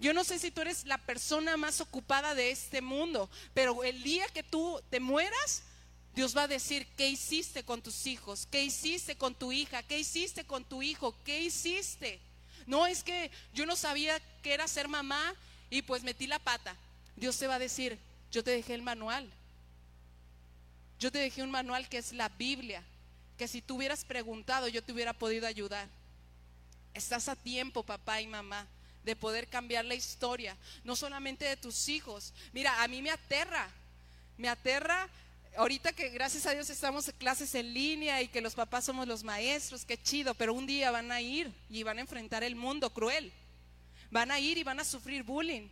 Yo 0.03 0.13
no 0.13 0.25
sé 0.25 0.41
si 0.41 0.51
tú 0.51 0.63
eres 0.63 0.85
la 0.85 0.99
persona 0.99 1.57
más 1.57 1.81
ocupada 1.81 2.35
de 2.35 2.51
este 2.51 2.83
mundo, 2.83 3.31
pero 3.55 3.85
el 3.85 4.03
día 4.03 4.27
que 4.35 4.43
tú 4.43 4.83
te 4.91 4.99
mueras, 4.99 5.63
Dios 6.17 6.37
va 6.37 6.43
a 6.43 6.49
decir, 6.49 6.89
¿qué 6.97 7.09
hiciste 7.09 7.63
con 7.63 7.83
tus 7.83 8.09
hijos? 8.09 8.49
¿Qué 8.51 8.65
hiciste 8.65 9.15
con 9.15 9.37
tu 9.37 9.53
hija? 9.53 9.85
¿Qué 9.85 10.01
hiciste 10.01 10.45
con 10.45 10.65
tu 10.65 10.83
hijo? 10.83 11.15
¿Qué 11.25 11.41
hiciste? 11.43 12.19
No 12.67 12.89
es 12.89 13.05
que 13.05 13.31
yo 13.55 13.65
no 13.65 13.77
sabía 13.77 14.19
que 14.43 14.53
era 14.53 14.67
ser 14.67 14.89
mamá 14.89 15.37
y 15.71 15.83
pues 15.83 16.03
metí 16.03 16.27
la 16.27 16.41
pata. 16.41 16.75
Dios 17.15 17.39
te 17.39 17.47
va 17.47 17.55
a 17.55 17.61
decir, 17.61 17.97
yo 18.33 18.43
te 18.43 18.51
dejé 18.51 18.75
el 18.75 18.83
manual. 18.83 19.33
Yo 20.99 21.13
te 21.13 21.21
dejé 21.21 21.45
un 21.45 21.53
manual 21.53 21.89
que 21.89 21.99
es 21.99 22.13
la 22.13 22.29
Biblia, 22.29 22.83
que 23.39 23.47
si 23.47 23.63
tú 23.63 23.77
hubieras 23.77 24.05
preguntado 24.05 24.67
yo 24.67 24.83
te 24.83 24.93
hubiera 24.93 25.13
podido 25.13 25.47
ayudar. 25.47 25.89
Estás 26.93 27.29
a 27.29 27.37
tiempo, 27.37 27.85
papá 27.85 28.21
y 28.21 28.27
mamá, 28.27 28.67
de 29.05 29.17
poder 29.17 29.49
cambiar 29.49 29.85
la 29.85 29.95
historia, 29.95 30.57
no 30.85 30.97
solamente 30.97 31.45
de 31.45 31.57
tus 31.57 31.89
hijos. 31.89 32.33
Mira, 32.53 32.83
a 32.83 32.89
mí 32.89 33.03
me 33.03 33.11
aterra, 33.11 33.69
me 34.37 34.49
aterra 34.49 35.09
ahorita 35.57 35.93
que 35.93 36.09
gracias 36.11 36.47
a 36.47 36.53
Dios 36.53 36.71
estamos 36.71 37.09
en 37.09 37.17
clases 37.17 37.55
en 37.55 37.73
línea 37.75 38.23
y 38.23 38.29
que 38.29 38.41
los 38.41 38.55
papás 38.55 38.85
somos 38.85 39.07
los 39.07 39.23
maestros, 39.23 39.85
qué 39.85 40.01
chido, 40.01 40.35
pero 40.35 40.55
un 40.55 40.67
día 40.67 40.91
van 40.91 41.13
a 41.13 41.21
ir 41.21 41.53
y 41.69 41.83
van 41.83 41.99
a 41.99 42.03
enfrentar 42.03 42.43
el 42.43 42.57
mundo 42.57 42.91
cruel. 42.91 43.33
Van 44.11 44.31
a 44.31 44.39
ir 44.39 44.59
y 44.59 44.63
van 44.63 44.81
a 44.81 44.85
sufrir 44.85 45.23
bullying. 45.23 45.69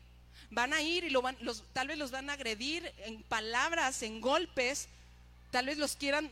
Van 0.50 0.72
a 0.72 0.82
ir 0.82 1.04
y 1.04 1.10
lo 1.10 1.22
van, 1.22 1.36
los, 1.40 1.62
tal 1.72 1.88
vez 1.88 1.98
los 1.98 2.10
van 2.10 2.30
a 2.30 2.34
agredir 2.34 2.92
en 3.04 3.22
palabras, 3.22 4.02
en 4.02 4.20
golpes, 4.20 4.88
tal 5.50 5.66
vez 5.66 5.78
los 5.78 5.96
quieran 5.96 6.30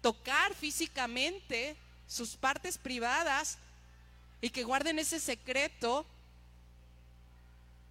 tocar 0.00 0.54
físicamente, 0.54 1.76
sus 2.06 2.36
partes 2.36 2.76
privadas, 2.76 3.58
y 4.42 4.50
que 4.50 4.64
guarden 4.64 4.98
ese 4.98 5.18
secreto. 5.18 6.04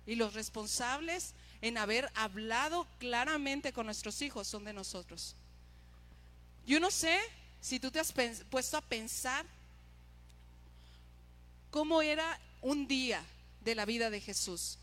Y 0.06 0.16
los 0.16 0.36
responsables 0.36 1.34
en 1.62 1.78
haber 1.78 2.12
hablado 2.14 2.86
claramente 3.00 3.74
con 3.74 3.86
nuestros 3.88 4.22
hijos 4.22 4.48
son 4.48 4.66
de 4.66 4.74
nosotros. 4.74 5.36
Yo 6.68 6.80
no 6.80 6.92
sé 6.92 7.20
si 7.62 7.80
tú 7.80 7.90
te 7.90 8.00
has 8.00 8.14
puesto 8.50 8.78
a 8.78 8.82
pensar 8.82 9.46
cómo 11.72 12.02
era 12.02 12.40
un 12.62 12.88
día 12.88 13.24
de 13.64 13.74
la 13.74 13.86
vida 13.86 14.10
de 14.10 14.20
Jesús 14.20 14.78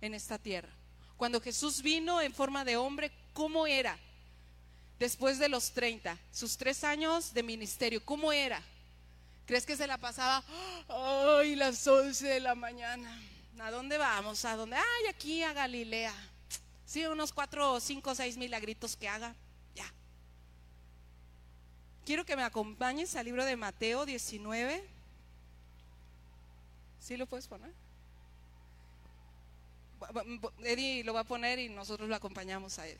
en 0.00 0.14
esta 0.14 0.38
tierra. 0.38 0.70
Cuando 1.16 1.40
Jesús 1.40 1.82
vino 1.82 2.20
en 2.20 2.34
forma 2.34 2.64
de 2.64 2.76
hombre, 2.76 3.10
¿cómo 3.32 3.66
era? 3.66 3.98
Después 4.98 5.38
de 5.38 5.48
los 5.48 5.70
30, 5.70 6.18
sus 6.30 6.56
tres 6.56 6.84
años 6.84 7.32
de 7.32 7.42
ministerio, 7.42 8.04
¿cómo 8.04 8.32
era? 8.32 8.62
¿Crees 9.50 9.66
que 9.66 9.76
se 9.76 9.88
la 9.88 9.98
pasaba? 9.98 10.44
Ay, 10.86 11.56
las 11.56 11.84
11 11.84 12.24
de 12.24 12.38
la 12.38 12.54
mañana. 12.54 13.20
¿A 13.58 13.72
dónde 13.72 13.98
vamos? 13.98 14.44
¿A 14.44 14.54
dónde? 14.54 14.76
Ay, 14.76 15.06
aquí 15.08 15.42
a 15.42 15.52
Galilea. 15.52 16.14
Sí, 16.86 17.04
unos 17.04 17.32
cuatro, 17.32 17.80
cinco, 17.80 18.14
seis 18.14 18.36
milagritos 18.36 18.94
que 18.94 19.08
haga. 19.08 19.34
Ya. 19.74 19.92
Quiero 22.06 22.24
que 22.24 22.36
me 22.36 22.44
acompañes 22.44 23.16
al 23.16 23.24
libro 23.24 23.44
de 23.44 23.56
Mateo 23.56 24.06
19. 24.06 24.84
¿Sí 27.00 27.16
lo 27.16 27.26
puedes 27.26 27.48
poner? 27.48 27.72
Eddie 30.60 31.02
lo 31.02 31.12
va 31.12 31.22
a 31.22 31.24
poner 31.24 31.58
y 31.58 31.70
nosotros 31.70 32.08
lo 32.08 32.14
acompañamos 32.14 32.78
a 32.78 32.86
él. 32.86 32.98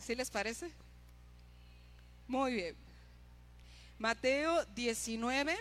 ¿Sí 0.00 0.14
les 0.14 0.30
parece? 0.30 0.70
Muy 2.28 2.54
bien. 2.54 2.93
Mateo 3.98 4.64
19. 4.74 5.56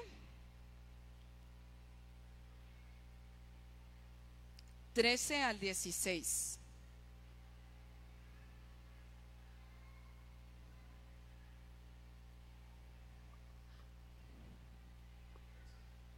13 4.93 5.43
al 5.43 5.59
16. 5.59 6.59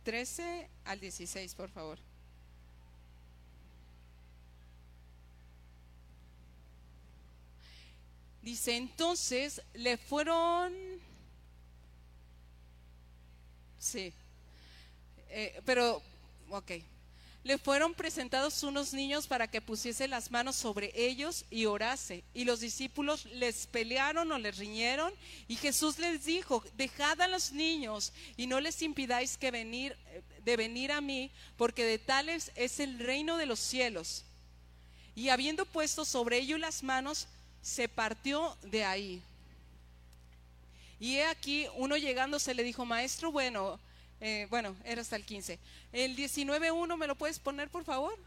Trece 0.03 0.69
al 0.85 0.99
dieciséis, 0.99 1.55
por 1.55 1.67
favor. 1.69 1.97
Dice, 8.43 8.77
entonces 8.77 9.63
le 9.73 9.97
fueron... 9.97 10.71
Sí. 13.85 14.11
Eh, 15.29 15.61
pero, 15.65 16.01
ok 16.49 16.71
le 17.45 17.59
fueron 17.59 17.93
presentados 17.93 18.63
unos 18.63 18.91
niños 18.91 19.27
para 19.27 19.47
que 19.47 19.61
pusiese 19.61 20.07
las 20.07 20.31
manos 20.31 20.55
sobre 20.55 20.91
ellos 20.95 21.45
y 21.51 21.65
orase. 21.67 22.23
Y 22.33 22.43
los 22.43 22.59
discípulos 22.59 23.25
les 23.25 23.67
pelearon 23.67 24.31
o 24.31 24.39
les 24.39 24.57
riñeron. 24.57 25.13
Y 25.47 25.55
Jesús 25.55 25.99
les 25.99 26.25
dijo, 26.25 26.63
dejad 26.75 27.21
a 27.21 27.27
los 27.27 27.51
niños 27.51 28.13
y 28.35 28.47
no 28.47 28.59
les 28.59 28.81
impidáis 28.81 29.37
que 29.37 29.51
venir, 29.51 29.95
de 30.43 30.57
venir 30.57 30.91
a 30.91 31.01
mí, 31.01 31.29
porque 31.55 31.85
de 31.85 31.99
tales 31.99 32.51
es 32.55 32.79
el 32.79 32.97
reino 32.97 33.37
de 33.37 33.45
los 33.45 33.59
cielos. 33.59 34.23
Y 35.13 35.29
habiendo 35.29 35.67
puesto 35.67 36.03
sobre 36.03 36.39
ellos 36.39 36.59
las 36.59 36.81
manos, 36.81 37.27
se 37.61 37.87
partió 37.87 38.57
de 38.63 38.85
ahí. 38.85 39.21
Y 40.99 41.17
he 41.17 41.25
aquí, 41.25 41.67
uno 41.75 41.97
llegándose 41.97 42.53
le 42.53 42.63
dijo, 42.63 42.85
maestro, 42.85 43.31
bueno, 43.31 43.79
eh, 44.21 44.47
bueno, 44.49 44.75
era 44.85 45.01
hasta 45.01 45.15
el 45.15 45.25
15. 45.25 45.59
El 45.91 46.15
19.1, 46.15 46.97
¿me 46.97 47.07
lo 47.07 47.15
puedes 47.15 47.39
poner, 47.39 47.69
por 47.69 47.83
favor? 47.83 48.17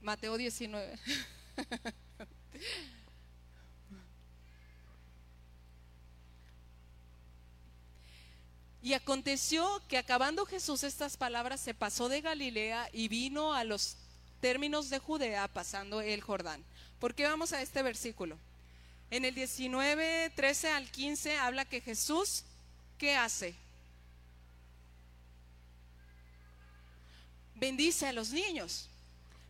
Mateo 0.00 0.38
19. 0.38 0.98
y 8.82 8.94
aconteció 8.94 9.82
que 9.86 9.98
acabando 9.98 10.46
Jesús 10.46 10.82
estas 10.82 11.18
palabras, 11.18 11.60
se 11.60 11.74
pasó 11.74 12.08
de 12.08 12.22
Galilea 12.22 12.88
y 12.92 13.08
vino 13.08 13.52
a 13.52 13.64
los 13.64 13.98
términos 14.40 14.90
de 14.90 14.98
Judea, 14.98 15.48
pasando 15.48 16.00
el 16.00 16.20
Jordán. 16.20 16.64
¿Por 16.98 17.14
qué 17.14 17.24
vamos 17.24 17.52
a 17.52 17.62
este 17.62 17.82
versículo? 17.82 18.36
En 19.10 19.24
el 19.24 19.34
19, 19.34 20.30
13 20.34 20.70
al 20.70 20.90
15 20.90 21.38
habla 21.38 21.64
que 21.64 21.80
Jesús, 21.80 22.44
¿qué 22.98 23.16
hace? 23.16 23.54
Bendice 27.54 28.06
a 28.06 28.12
los 28.12 28.30
niños. 28.30 28.88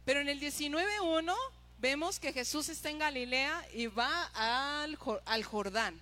Pero 0.04 0.20
en 0.20 0.28
el 0.28 0.40
19.1 0.40 1.34
vemos 1.78 2.18
que 2.18 2.32
Jesús 2.32 2.68
está 2.68 2.88
en 2.90 2.98
Galilea 2.98 3.66
y 3.74 3.86
va 3.86 4.24
al, 4.34 4.98
al 5.26 5.44
Jordán. 5.44 6.00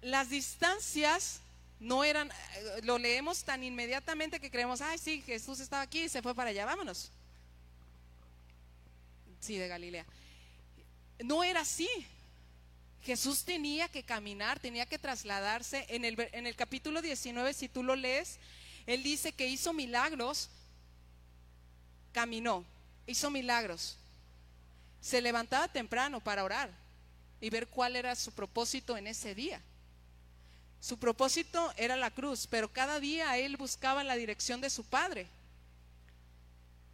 Las 0.00 0.30
distancias 0.30 1.40
no 1.80 2.04
eran, 2.04 2.30
eh, 2.30 2.80
lo 2.82 2.98
leemos 2.98 3.44
tan 3.44 3.62
inmediatamente 3.62 4.40
que 4.40 4.50
creemos, 4.50 4.80
ay, 4.80 4.98
sí, 4.98 5.22
Jesús 5.22 5.60
estaba 5.60 5.82
aquí 5.82 6.02
y 6.02 6.08
se 6.08 6.22
fue 6.22 6.34
para 6.34 6.50
allá, 6.50 6.64
vámonos. 6.64 7.10
Sí, 9.40 9.56
de 9.56 9.68
Galilea 9.68 10.04
no 11.24 11.44
era 11.44 11.60
así. 11.60 11.88
Jesús 13.02 13.44
tenía 13.44 13.88
que 13.88 14.02
caminar, 14.02 14.58
tenía 14.58 14.86
que 14.86 14.98
trasladarse. 14.98 15.86
En 15.88 16.04
el, 16.04 16.16
en 16.32 16.46
el 16.46 16.56
capítulo 16.56 17.00
19, 17.00 17.54
si 17.54 17.68
tú 17.68 17.82
lo 17.82 17.96
lees, 17.96 18.38
él 18.86 19.02
dice 19.02 19.32
que 19.32 19.46
hizo 19.46 19.72
milagros, 19.72 20.50
caminó, 22.12 22.64
hizo 23.06 23.30
milagros. 23.30 23.96
Se 25.00 25.20
levantaba 25.20 25.68
temprano 25.68 26.20
para 26.20 26.44
orar 26.44 26.70
y 27.40 27.50
ver 27.50 27.68
cuál 27.68 27.96
era 27.96 28.14
su 28.16 28.32
propósito 28.32 28.96
en 28.96 29.06
ese 29.06 29.34
día. 29.34 29.62
Su 30.80 30.98
propósito 30.98 31.72
era 31.76 31.96
la 31.96 32.10
cruz, 32.10 32.46
pero 32.46 32.72
cada 32.72 33.00
día 33.00 33.36
él 33.36 33.56
buscaba 33.56 34.04
la 34.04 34.16
dirección 34.16 34.60
de 34.60 34.70
su 34.70 34.84
Padre. 34.84 35.28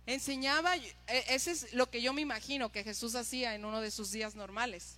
Enseñaba, 0.06 0.76
e, 0.76 0.94
ese 1.06 1.50
es 1.50 1.72
lo 1.72 1.90
que 1.90 2.02
yo 2.02 2.12
me 2.12 2.22
imagino 2.22 2.72
que 2.72 2.84
Jesús 2.84 3.14
hacía 3.14 3.54
en 3.54 3.64
uno 3.64 3.80
de 3.80 3.90
sus 3.90 4.10
días 4.10 4.34
normales. 4.34 4.96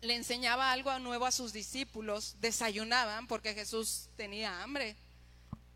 Le 0.00 0.14
enseñaba 0.14 0.72
algo 0.72 0.96
nuevo 0.98 1.26
a 1.26 1.32
sus 1.32 1.52
discípulos, 1.52 2.36
desayunaban 2.40 3.26
porque 3.26 3.54
Jesús 3.54 4.08
tenía 4.16 4.62
hambre, 4.62 4.96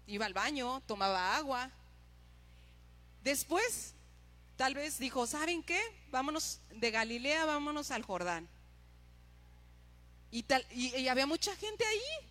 iba 0.06 0.26
al 0.26 0.34
baño, 0.34 0.82
tomaba 0.86 1.36
agua. 1.36 1.70
Después, 3.22 3.94
tal 4.56 4.74
vez 4.74 4.98
dijo, 4.98 5.26
¿saben 5.26 5.62
qué? 5.62 5.80
Vámonos 6.10 6.60
de 6.70 6.90
Galilea, 6.90 7.44
vámonos 7.46 7.90
al 7.90 8.02
Jordán. 8.02 8.48
Y, 10.30 10.42
tal, 10.42 10.64
y 10.70 11.08
había 11.08 11.26
mucha 11.26 11.54
gente 11.56 11.84
ahí, 11.86 12.28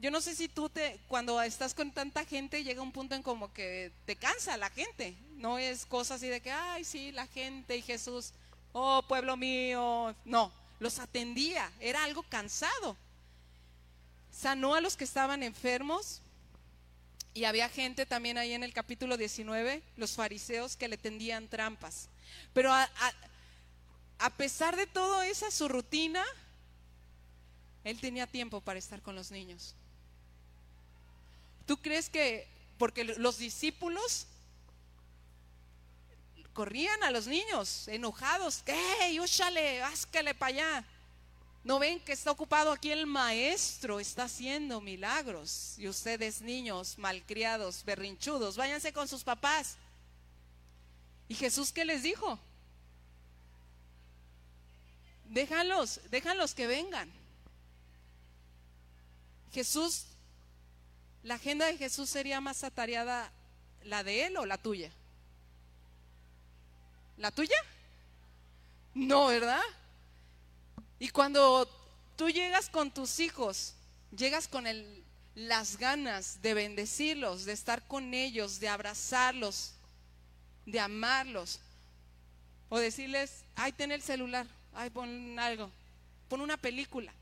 yo 0.00 0.10
no 0.10 0.22
sé 0.22 0.34
si 0.34 0.48
tú 0.48 0.70
te, 0.70 0.98
cuando 1.08 1.42
estás 1.42 1.74
con 1.74 1.92
tanta 1.92 2.24
gente, 2.24 2.64
llega 2.64 2.80
un 2.80 2.90
punto 2.90 3.14
en 3.14 3.22
como 3.22 3.52
que 3.52 3.92
te 4.06 4.16
cansa 4.16 4.56
la 4.56 4.70
gente. 4.70 5.14
No 5.36 5.58
es 5.58 5.84
cosa 5.84 6.14
así 6.14 6.26
de 6.28 6.40
que, 6.40 6.50
ay, 6.50 6.84
sí, 6.84 7.12
la 7.12 7.26
gente 7.26 7.76
y 7.76 7.82
Jesús, 7.82 8.32
oh, 8.72 9.04
pueblo 9.06 9.36
mío. 9.36 10.14
No, 10.24 10.50
los 10.78 10.98
atendía, 10.98 11.70
era 11.80 12.02
algo 12.04 12.22
cansado. 12.22 12.96
Sanó 14.32 14.74
a 14.74 14.80
los 14.80 14.96
que 14.96 15.04
estaban 15.04 15.42
enfermos. 15.42 16.22
Y 17.34 17.44
había 17.44 17.68
gente 17.68 18.06
también 18.06 18.38
ahí 18.38 18.54
en 18.54 18.64
el 18.64 18.72
capítulo 18.72 19.16
19, 19.16 19.82
los 19.98 20.12
fariseos 20.12 20.76
que 20.76 20.88
le 20.88 20.96
tendían 20.96 21.46
trampas. 21.46 22.08
Pero 22.54 22.72
a, 22.72 22.90
a 24.18 24.30
pesar 24.30 24.76
de 24.76 24.86
todo 24.86 25.22
esa 25.22 25.50
su 25.50 25.68
rutina, 25.68 26.24
él 27.84 28.00
tenía 28.00 28.26
tiempo 28.26 28.60
para 28.60 28.78
estar 28.78 29.00
con 29.02 29.14
los 29.14 29.30
niños. 29.30 29.74
¿Tú 31.66 31.76
crees 31.80 32.08
que, 32.08 32.48
porque 32.78 33.04
los 33.04 33.38
discípulos 33.38 34.26
corrían 36.52 37.02
a 37.04 37.10
los 37.10 37.26
niños 37.26 37.88
enojados, 37.88 38.62
¡Ey, 38.66 39.20
úchale, 39.20 39.82
áscale 39.82 40.34
para 40.34 40.48
allá! 40.48 40.84
¿No 41.62 41.78
ven 41.78 42.00
que 42.00 42.12
está 42.12 42.30
ocupado 42.30 42.72
aquí 42.72 42.90
el 42.90 43.06
maestro? 43.06 44.00
Está 44.00 44.24
haciendo 44.24 44.80
milagros. 44.80 45.74
Y 45.78 45.88
ustedes, 45.88 46.40
niños, 46.40 46.98
malcriados, 46.98 47.84
berrinchudos, 47.84 48.56
váyanse 48.56 48.92
con 48.92 49.06
sus 49.06 49.22
papás. 49.22 49.76
¿Y 51.28 51.34
Jesús 51.34 51.70
qué 51.70 51.84
les 51.84 52.02
dijo? 52.02 52.38
Déjalos, 55.26 56.00
déjalos 56.10 56.54
que 56.54 56.66
vengan. 56.66 57.19
Jesús, 59.52 60.06
la 61.22 61.34
agenda 61.34 61.66
de 61.66 61.76
Jesús 61.76 62.08
sería 62.08 62.40
más 62.40 62.64
atareada 62.64 63.30
la 63.84 64.04
de 64.04 64.26
él 64.26 64.36
o 64.36 64.46
la 64.46 64.58
tuya. 64.58 64.90
¿La 67.16 67.30
tuya? 67.30 67.56
No, 68.94 69.26
¿verdad? 69.26 69.60
Y 70.98 71.10
cuando 71.10 71.68
tú 72.16 72.30
llegas 72.30 72.68
con 72.68 72.90
tus 72.90 73.20
hijos, 73.20 73.74
llegas 74.16 74.48
con 74.48 74.64
las 75.34 75.76
ganas 75.76 76.40
de 76.42 76.54
bendecirlos, 76.54 77.44
de 77.44 77.52
estar 77.52 77.86
con 77.86 78.14
ellos, 78.14 78.60
de 78.60 78.68
abrazarlos, 78.68 79.74
de 80.66 80.80
amarlos, 80.80 81.60
o 82.68 82.78
decirles, 82.78 83.44
ay, 83.56 83.72
ten 83.72 83.90
el 83.90 84.02
celular, 84.02 84.46
ay, 84.74 84.90
pon 84.90 85.38
algo, 85.38 85.70
pon 86.28 86.40
una 86.40 86.56
película. 86.56 87.12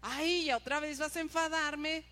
Ay, 0.00 0.44
ya 0.44 0.56
otra 0.56 0.80
vez 0.80 0.98
vas 0.98 1.16
a 1.16 1.20
enfadarme. 1.20 2.04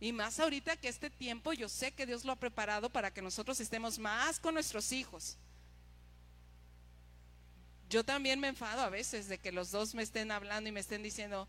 Y 0.00 0.12
más 0.12 0.38
ahorita 0.38 0.76
que 0.76 0.88
este 0.88 1.10
tiempo 1.10 1.52
yo 1.52 1.68
sé 1.68 1.92
que 1.92 2.06
Dios 2.06 2.24
lo 2.24 2.32
ha 2.32 2.36
preparado 2.36 2.88
para 2.88 3.12
que 3.12 3.20
nosotros 3.20 3.58
estemos 3.58 3.98
más 3.98 4.38
con 4.38 4.54
nuestros 4.54 4.92
hijos. 4.92 5.36
Yo 7.88 8.04
también 8.04 8.38
me 8.38 8.48
enfado 8.48 8.82
a 8.82 8.90
veces 8.90 9.28
de 9.28 9.38
que 9.38 9.50
los 9.50 9.70
dos 9.70 9.94
me 9.94 10.02
estén 10.02 10.30
hablando 10.30 10.68
y 10.68 10.72
me 10.72 10.80
estén 10.80 11.02
diciendo, 11.02 11.48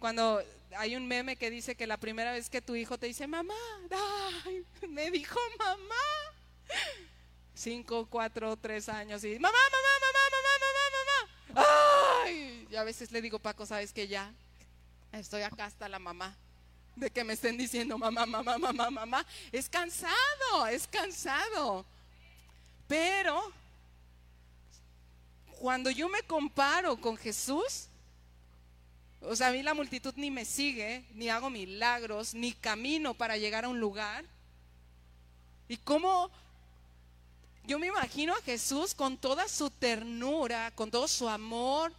cuando 0.00 0.42
hay 0.76 0.96
un 0.96 1.06
meme 1.06 1.36
que 1.36 1.50
dice 1.50 1.76
que 1.76 1.86
la 1.86 1.96
primera 1.96 2.32
vez 2.32 2.50
que 2.50 2.60
tu 2.60 2.74
hijo 2.74 2.98
te 2.98 3.06
dice, 3.06 3.26
mamá, 3.26 3.54
me 4.88 5.10
dijo 5.10 5.38
mamá. 5.58 5.94
Cinco, 7.54 8.06
cuatro, 8.10 8.56
tres 8.56 8.88
años 8.88 9.22
y, 9.22 9.38
mamá, 9.38 9.58
mamá, 9.70 9.88
mamá, 10.00 10.18
mamá, 10.32 10.58
mamá, 10.60 11.64
mamá. 11.64 11.91
Y 12.30 12.76
a 12.76 12.84
veces 12.84 13.12
le 13.12 13.20
digo, 13.22 13.38
Paco, 13.38 13.66
sabes 13.66 13.92
que 13.92 14.08
ya 14.08 14.32
estoy 15.12 15.42
acá 15.42 15.66
hasta 15.66 15.88
la 15.88 15.98
mamá 15.98 16.36
de 16.96 17.10
que 17.10 17.24
me 17.24 17.32
estén 17.32 17.56
diciendo 17.56 17.96
mamá, 17.98 18.26
mamá, 18.26 18.58
mamá, 18.58 18.90
mamá. 18.90 19.26
Es 19.50 19.68
cansado, 19.68 20.66
es 20.70 20.86
cansado. 20.86 21.84
Pero 22.86 23.52
cuando 25.58 25.90
yo 25.90 26.08
me 26.08 26.22
comparo 26.22 27.00
con 27.00 27.16
Jesús, 27.16 27.86
o 29.22 29.36
sea, 29.36 29.48
a 29.48 29.52
mí 29.52 29.62
la 29.62 29.74
multitud 29.74 30.12
ni 30.16 30.30
me 30.30 30.44
sigue, 30.44 31.04
ni 31.14 31.28
hago 31.28 31.48
milagros, 31.48 32.34
ni 32.34 32.52
camino 32.52 33.14
para 33.14 33.36
llegar 33.36 33.64
a 33.64 33.68
un 33.68 33.80
lugar. 33.80 34.24
Y 35.68 35.76
cómo 35.78 36.30
yo 37.64 37.78
me 37.78 37.86
imagino 37.86 38.34
a 38.34 38.42
Jesús 38.42 38.94
con 38.94 39.16
toda 39.16 39.48
su 39.48 39.70
ternura, 39.70 40.72
con 40.74 40.90
todo 40.90 41.06
su 41.06 41.28
amor, 41.28 41.92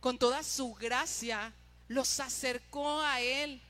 con 0.00 0.18
toda 0.18 0.42
su 0.42 0.74
gracia, 0.74 1.52
los 1.88 2.20
acercó 2.20 3.00
a 3.00 3.20
Él. 3.20 3.60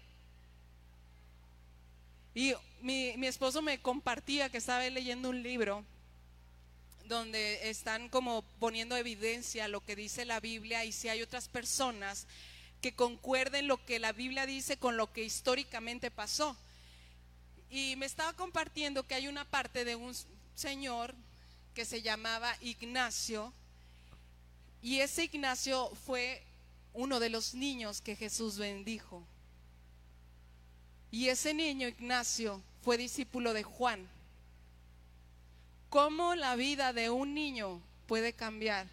Y 2.34 2.54
mi, 2.82 3.16
mi 3.16 3.26
esposo 3.26 3.62
me 3.62 3.80
compartía 3.80 4.48
que 4.48 4.58
estaba 4.58 4.88
leyendo 4.88 5.30
un 5.30 5.42
libro 5.42 5.84
donde 7.06 7.70
están 7.70 8.08
como 8.10 8.42
poniendo 8.60 8.96
evidencia 8.96 9.66
lo 9.66 9.80
que 9.80 9.96
dice 9.96 10.24
la 10.24 10.40
Biblia 10.40 10.84
y 10.84 10.92
si 10.92 11.08
hay 11.08 11.22
otras 11.22 11.48
personas 11.48 12.26
que 12.80 12.94
concuerden 12.94 13.66
lo 13.66 13.84
que 13.84 13.98
la 13.98 14.12
Biblia 14.12 14.46
dice 14.46 14.76
con 14.76 14.96
lo 14.96 15.12
que 15.12 15.24
históricamente 15.24 16.10
pasó. 16.10 16.56
Y 17.70 17.96
me 17.96 18.06
estaba 18.06 18.32
compartiendo 18.34 19.06
que 19.06 19.14
hay 19.14 19.26
una 19.26 19.44
parte 19.44 19.84
de 19.84 19.96
un 19.96 20.14
señor 20.54 21.14
que 21.74 21.84
se 21.84 22.02
llamaba 22.02 22.56
Ignacio 22.60 23.52
y 24.82 25.00
ese 25.00 25.24
Ignacio 25.24 25.90
fue 26.06 26.42
uno 26.92 27.20
de 27.20 27.30
los 27.30 27.54
niños 27.54 28.00
que 28.00 28.16
Jesús 28.16 28.58
bendijo. 28.58 29.26
Y 31.10 31.28
ese 31.28 31.54
niño 31.54 31.88
Ignacio 31.88 32.62
fue 32.82 32.96
discípulo 32.96 33.52
de 33.52 33.62
Juan 33.62 34.08
cómo 35.88 36.34
la 36.34 36.56
vida 36.56 36.92
de 36.92 37.10
un 37.10 37.34
niño 37.34 37.80
puede 38.06 38.32
cambiar 38.32 38.86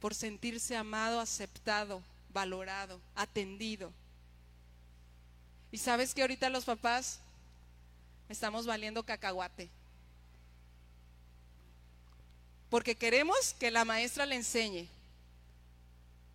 por 0.00 0.14
sentirse 0.14 0.76
amado, 0.76 1.20
aceptado, 1.20 2.02
valorado, 2.32 3.00
atendido. 3.14 3.92
Y 5.72 5.78
sabes 5.78 6.14
que 6.14 6.20
ahorita 6.20 6.50
los 6.50 6.64
papás 6.64 7.20
estamos 8.28 8.66
valiendo 8.66 9.02
cacahuate. 9.02 9.70
Porque 12.70 12.96
queremos 12.96 13.54
que 13.54 13.70
la 13.70 13.84
maestra 13.84 14.26
le 14.26 14.36
enseñe. 14.36 14.88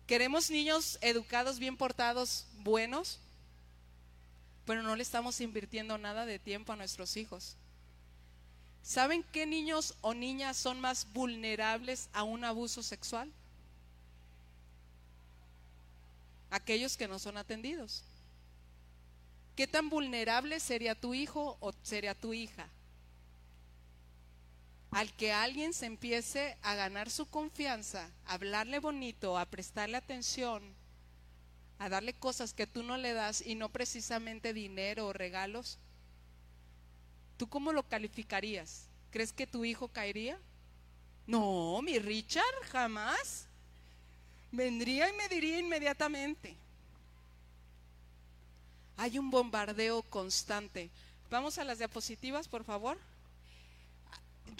Queremos 0.06 0.50
niños 0.50 0.98
educados, 1.02 1.58
bien 1.58 1.76
portados, 1.76 2.46
buenos, 2.58 3.18
pero 4.66 4.82
no 4.82 4.96
le 4.96 5.02
estamos 5.02 5.40
invirtiendo 5.40 5.98
nada 5.98 6.26
de 6.26 6.38
tiempo 6.38 6.72
a 6.72 6.76
nuestros 6.76 7.16
hijos. 7.16 7.56
¿Saben 8.82 9.22
qué 9.32 9.46
niños 9.46 9.94
o 10.00 10.14
niñas 10.14 10.56
son 10.56 10.80
más 10.80 11.12
vulnerables 11.12 12.08
a 12.12 12.22
un 12.22 12.44
abuso 12.44 12.82
sexual? 12.82 13.30
Aquellos 16.50 16.96
que 16.96 17.06
no 17.06 17.18
son 17.18 17.36
atendidos. 17.36 18.02
¿Qué 19.54 19.66
tan 19.66 19.90
vulnerable 19.90 20.58
sería 20.58 20.94
tu 20.94 21.14
hijo 21.14 21.56
o 21.60 21.72
sería 21.82 22.14
tu 22.14 22.32
hija? 22.32 22.66
Al 24.90 25.12
que 25.14 25.32
alguien 25.32 25.72
se 25.72 25.86
empiece 25.86 26.56
a 26.62 26.74
ganar 26.74 27.10
su 27.10 27.26
confianza, 27.26 28.10
a 28.26 28.34
hablarle 28.34 28.80
bonito, 28.80 29.38
a 29.38 29.46
prestarle 29.46 29.96
atención, 29.96 30.62
a 31.78 31.88
darle 31.88 32.12
cosas 32.12 32.54
que 32.54 32.66
tú 32.66 32.82
no 32.82 32.96
le 32.96 33.12
das 33.12 33.40
y 33.40 33.54
no 33.54 33.68
precisamente 33.68 34.52
dinero 34.52 35.06
o 35.06 35.12
regalos, 35.12 35.78
¿Tú 37.40 37.48
cómo 37.48 37.72
lo 37.72 37.82
calificarías? 37.82 38.84
¿Crees 39.10 39.32
que 39.32 39.46
tu 39.46 39.64
hijo 39.64 39.88
caería? 39.88 40.38
No, 41.26 41.80
mi 41.80 41.98
Richard, 41.98 42.44
jamás. 42.70 43.46
Vendría 44.52 45.08
y 45.08 45.14
me 45.14 45.26
diría 45.26 45.58
inmediatamente. 45.58 46.54
Hay 48.98 49.18
un 49.18 49.30
bombardeo 49.30 50.02
constante. 50.02 50.90
Vamos 51.30 51.56
a 51.56 51.64
las 51.64 51.78
diapositivas, 51.78 52.46
por 52.46 52.62
favor. 52.62 52.98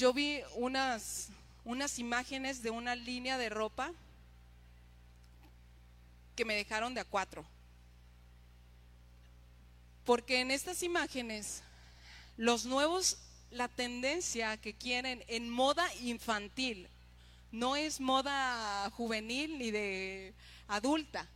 Yo 0.01 0.15
vi 0.15 0.41
unas, 0.55 1.29
unas 1.63 1.99
imágenes 1.99 2.63
de 2.63 2.71
una 2.71 2.97
línea 2.97 3.37
de 3.37 3.51
ropa 3.51 3.93
que 6.35 6.47
me 6.47 6.55
dejaron 6.55 6.95
de 6.95 7.03
a 7.03 7.05
cuatro. 7.05 7.45
Porque 10.07 10.41
en 10.41 10.53
estas 10.53 10.83
imágenes 10.83 11.63
los 12.39 12.65
nuevos, 12.65 13.19
la 13.51 13.69
tendencia 13.69 14.57
que 14.57 14.73
quieren 14.73 15.23
en 15.29 15.51
moda 15.51 15.87
infantil, 15.97 16.89
no 17.53 17.77
es 17.77 18.01
moda 18.01 18.91
juvenil 18.97 19.59
ni 19.59 19.71
de 19.71 20.33
adulta. 20.69 21.29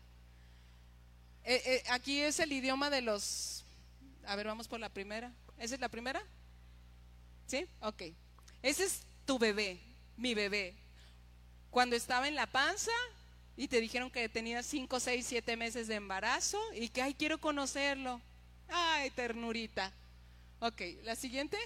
Eh, 1.44 1.60
eh, 1.66 1.82
aquí 1.90 2.18
es 2.18 2.40
el 2.40 2.50
idioma 2.50 2.88
de 2.88 3.02
los... 3.02 3.62
A 4.24 4.34
ver, 4.36 4.46
vamos 4.46 4.68
por 4.68 4.80
la 4.80 4.88
primera. 4.88 5.30
¿Esa 5.58 5.74
es 5.74 5.82
la 5.82 5.90
primera? 5.90 6.24
¿Sí? 7.46 7.66
Ok. 7.80 8.04
Ese 8.64 8.84
es 8.84 9.02
tu 9.26 9.38
bebé, 9.38 9.78
mi 10.16 10.32
bebé. 10.32 10.74
Cuando 11.70 11.96
estaba 11.96 12.28
en 12.28 12.34
la 12.34 12.46
panza 12.46 12.90
y 13.58 13.68
te 13.68 13.78
dijeron 13.78 14.10
que 14.10 14.26
tenía 14.30 14.62
5, 14.62 15.00
6, 15.00 15.26
7 15.26 15.56
meses 15.58 15.86
de 15.86 15.96
embarazo 15.96 16.58
y 16.72 16.88
que, 16.88 17.02
ay, 17.02 17.12
quiero 17.12 17.36
conocerlo. 17.36 18.22
Ay, 18.70 19.10
ternurita. 19.10 19.92
Ok, 20.60 20.80
la 21.02 21.14
siguiente. 21.14 21.58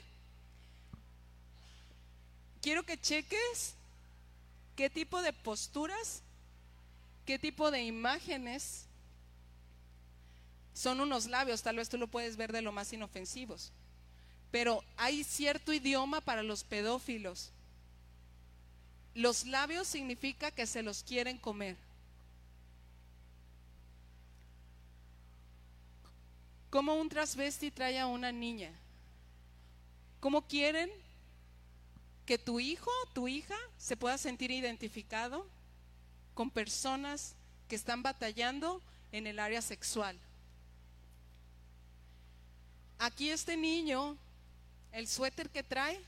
Quiero 2.61 2.83
que 2.83 3.01
cheques 3.01 3.75
qué 4.75 4.91
tipo 4.91 5.23
de 5.23 5.33
posturas, 5.33 6.25
qué 7.25 7.39
tipo 7.39 7.71
de 7.71 7.81
imágenes 7.85 8.87
son 10.75 11.01
unos 11.01 11.27
labios, 11.27 11.63
tal 11.63 11.77
vez 11.77 11.89
tú 11.89 11.97
lo 11.97 12.09
puedes 12.09 12.37
ver 12.37 12.51
de 12.53 12.63
lo 12.63 12.73
más 12.73 12.93
inofensivos. 12.93 13.71
Pero 14.51 14.83
hay 14.97 15.25
cierto 15.25 15.73
idioma 15.73 16.21
para 16.21 16.43
los 16.43 16.65
pedófilos. 16.65 17.51
Los 19.15 19.47
labios 19.47 19.87
significa 19.89 20.51
que 20.51 20.67
se 20.67 20.83
los 20.83 21.03
quieren 21.03 21.39
comer. 21.39 21.77
Como 26.71 26.95
un 26.95 27.09
transvesti 27.09 27.71
trae 27.71 27.99
a 27.99 28.07
una 28.07 28.31
niña 28.31 28.73
¿Cómo 30.21 30.43
quieren 30.43 30.91
que 32.27 32.39
tu 32.39 32.61
hijo, 32.61 32.91
tu 33.15 33.29
hija, 33.29 33.57
se 33.79 33.97
pueda 33.97 34.19
sentir 34.19 34.51
identificado 34.51 35.47
con 36.35 36.51
personas 36.51 37.35
que 37.69 37.77
están 37.77 38.03
batallando 38.03 38.83
en 39.13 39.27
el 39.27 39.39
área 39.39 39.63
sexual. 39.63 40.19
Aquí 42.99 43.31
este 43.31 43.57
niño, 43.57 44.17
el 44.93 45.07
suéter 45.07 45.51
que 45.51 45.63
trae, 45.63 46.01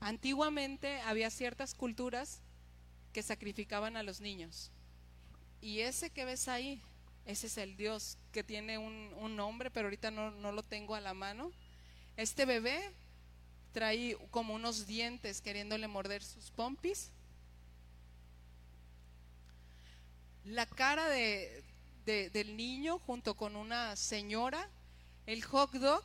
antiguamente 0.00 1.00
había 1.00 1.30
ciertas 1.30 1.74
culturas 1.74 2.40
que 3.12 3.22
sacrificaban 3.22 3.96
a 3.96 4.02
los 4.02 4.20
niños. 4.20 4.70
Y 5.60 5.80
ese 5.80 6.10
que 6.10 6.24
ves 6.24 6.48
ahí, 6.48 6.82
ese 7.24 7.46
es 7.46 7.56
el 7.58 7.76
Dios 7.76 8.18
que 8.32 8.44
tiene 8.44 8.78
un, 8.78 9.36
nombre, 9.36 9.70
pero 9.70 9.86
ahorita 9.86 10.10
no, 10.10 10.30
no 10.30 10.52
lo 10.52 10.62
tengo 10.62 10.94
a 10.94 11.00
la 11.00 11.14
mano. 11.14 11.52
Este 12.16 12.44
bebé 12.44 12.92
trae 13.72 14.16
como 14.30 14.54
unos 14.54 14.86
dientes 14.86 15.42
queriéndole 15.42 15.86
morder 15.88 16.22
sus 16.22 16.50
pompis. 16.50 17.10
La 20.44 20.64
cara 20.64 21.08
de, 21.08 21.62
del 22.06 22.56
niño 22.56 22.98
junto 23.00 23.34
con 23.34 23.56
una 23.56 23.96
señora 23.96 24.70
el 25.26 25.42
hot 25.42 25.72
dog 25.72 26.04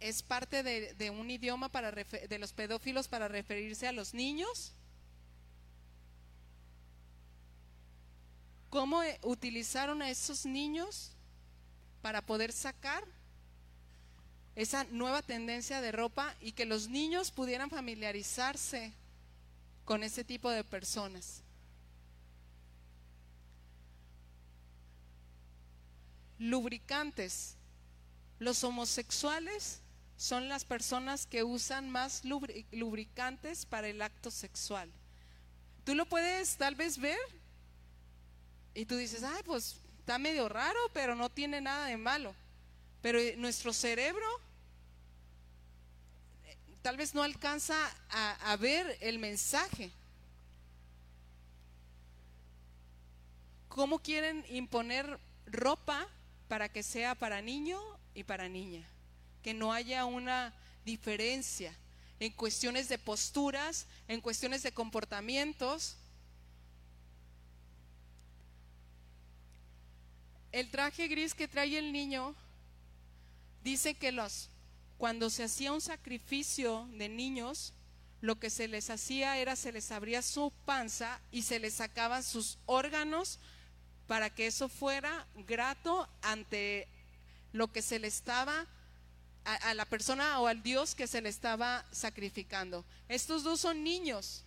es 0.00 0.22
parte 0.22 0.62
de, 0.62 1.10
un 1.10 1.30
idioma 1.30 1.68
para 1.68 1.90
de 1.90 2.38
los 2.38 2.52
pedófilos 2.52 3.08
para 3.08 3.28
referirse 3.28 3.88
a 3.88 3.92
los 3.92 4.14
niños. 4.14 4.72
¿Cómo 8.70 9.02
eh, 9.02 9.18
utilizaron 9.22 10.02
a 10.02 10.10
esos 10.10 10.44
niños 10.44 11.12
para 12.02 12.20
poder 12.20 12.52
sacar 12.52 13.04
esa 14.54 14.84
nueva 14.84 15.22
tendencia 15.22 15.80
de 15.80 15.92
ropa 15.92 16.34
y 16.40 16.52
que 16.52 16.66
los 16.66 16.88
niños 16.88 17.30
pudieran 17.30 17.70
familiarizarse 17.70 18.92
con 19.84 20.02
ese 20.02 20.24
tipo 20.24 20.50
de 20.50 20.62
personas? 20.62 21.42
Lubricantes 26.38 27.56
los 28.38 28.62
homosexuales 28.64 29.80
son 30.16 30.48
las 30.48 30.64
personas 30.64 31.26
que 31.26 31.44
usan 31.44 31.90
más 31.90 32.22
lubricantes 32.24 33.66
para 33.66 33.88
el 33.88 34.00
acto 34.02 34.30
sexual. 34.30 34.90
Tú 35.84 35.94
lo 35.94 36.06
puedes 36.06 36.56
tal 36.56 36.74
vez 36.74 36.98
ver 36.98 37.18
y 38.74 38.86
tú 38.86 38.96
dices, 38.96 39.22
ay, 39.22 39.42
pues 39.44 39.76
está 40.00 40.18
medio 40.18 40.48
raro, 40.48 40.78
pero 40.92 41.14
no 41.14 41.30
tiene 41.30 41.60
nada 41.60 41.86
de 41.86 41.96
malo. 41.96 42.34
Pero 43.02 43.18
eh, 43.18 43.34
nuestro 43.36 43.72
cerebro 43.72 44.26
eh, 46.44 46.56
tal 46.82 46.96
vez 46.96 47.14
no 47.14 47.22
alcanza 47.22 47.76
a, 48.10 48.52
a 48.52 48.56
ver 48.56 48.98
el 49.00 49.18
mensaje. 49.18 49.90
¿Cómo 53.68 53.98
quieren 53.98 54.44
imponer 54.48 55.20
ropa 55.46 56.08
para 56.48 56.68
que 56.68 56.82
sea 56.82 57.14
para 57.14 57.42
niño 57.42 57.80
y 58.14 58.24
para 58.24 58.48
niña. 58.48 58.84
Que 59.46 59.54
no 59.54 59.72
haya 59.72 60.06
una 60.06 60.52
diferencia 60.84 61.72
en 62.18 62.32
cuestiones 62.32 62.88
de 62.88 62.98
posturas, 62.98 63.86
en 64.08 64.20
cuestiones 64.20 64.64
de 64.64 64.72
comportamientos. 64.72 65.94
El 70.50 70.68
traje 70.72 71.06
gris 71.06 71.32
que 71.32 71.46
trae 71.46 71.78
el 71.78 71.92
niño 71.92 72.34
dice 73.62 73.94
que 73.94 74.10
los 74.10 74.50
cuando 74.98 75.30
se 75.30 75.44
hacía 75.44 75.72
un 75.72 75.80
sacrificio 75.80 76.88
de 76.94 77.08
niños, 77.08 77.72
lo 78.20 78.40
que 78.40 78.50
se 78.50 78.66
les 78.66 78.90
hacía 78.90 79.38
era 79.38 79.54
se 79.54 79.70
les 79.70 79.92
abría 79.92 80.22
su 80.22 80.52
panza 80.64 81.20
y 81.30 81.42
se 81.42 81.60
les 81.60 81.74
sacaban 81.74 82.24
sus 82.24 82.58
órganos 82.66 83.38
para 84.08 84.28
que 84.28 84.48
eso 84.48 84.68
fuera 84.68 85.24
grato 85.46 86.08
ante 86.22 86.88
lo 87.52 87.70
que 87.70 87.80
se 87.80 88.00
le 88.00 88.08
estaba 88.08 88.66
a, 89.46 89.74
la 89.74 89.84
persona 89.84 90.40
o 90.40 90.48
al 90.48 90.62
Dios 90.62 90.94
que 90.94 91.06
se 91.06 91.22
le 91.22 91.28
estaba 91.28 91.84
sacrificando. 91.92 92.84
Estos 93.08 93.44
dos 93.44 93.60
son 93.60 93.84
niños, 93.84 94.42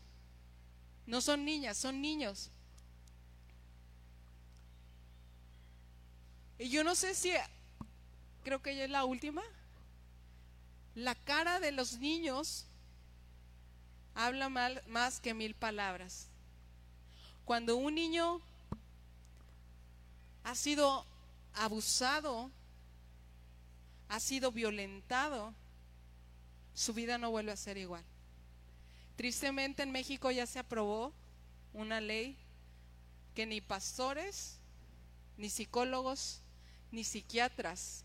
no 1.05 1.21
son 1.21 1.45
niñas, 1.45 1.77
son 1.77 2.01
niños. 2.01 2.51
Y 6.57 6.69
yo 6.69 6.83
no 6.83 6.95
sé 6.95 7.15
si, 7.15 7.31
creo 8.43 8.61
que 8.61 8.71
ella 8.71 8.83
es 8.83 8.89
la 8.89 9.05
última, 9.05 9.41
la 10.95 11.15
cara 11.15 11.61
de 11.61 11.71
los 11.71 11.99
niños 11.99 12.65
habla 14.15 14.49
mal, 14.49 14.83
más 14.87 15.21
que 15.21 15.33
mil 15.33 15.55
palabras. 15.55 16.27
Cuando 17.45 17.77
un 17.77 17.95
niño 17.95 18.41
ha 20.43 20.55
sido 20.55 21.05
abusado 21.53 22.51
ha 24.09 24.19
sido 24.19 24.51
violentado, 24.51 25.53
su 26.73 26.93
vida 26.93 27.17
no 27.17 27.29
vuelve 27.29 27.51
a 27.51 27.57
ser 27.57 27.77
igual. 27.77 28.03
Tristemente 29.15 29.83
en 29.83 29.91
México 29.91 30.31
ya 30.31 30.47
se 30.47 30.59
aprobó 30.59 31.13
una 31.73 32.01
ley 32.01 32.37
que 33.35 33.45
ni 33.45 33.61
pastores, 33.61 34.57
ni 35.37 35.49
psicólogos, 35.49 36.41
ni 36.91 37.03
psiquiatras 37.03 38.03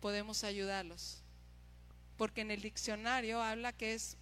podemos 0.00 0.44
ayudarlos. 0.44 1.22
Porque 2.18 2.42
en 2.42 2.50
el 2.50 2.60
diccionario 2.60 3.42
habla 3.42 3.72
que 3.72 3.94
es 3.94 4.16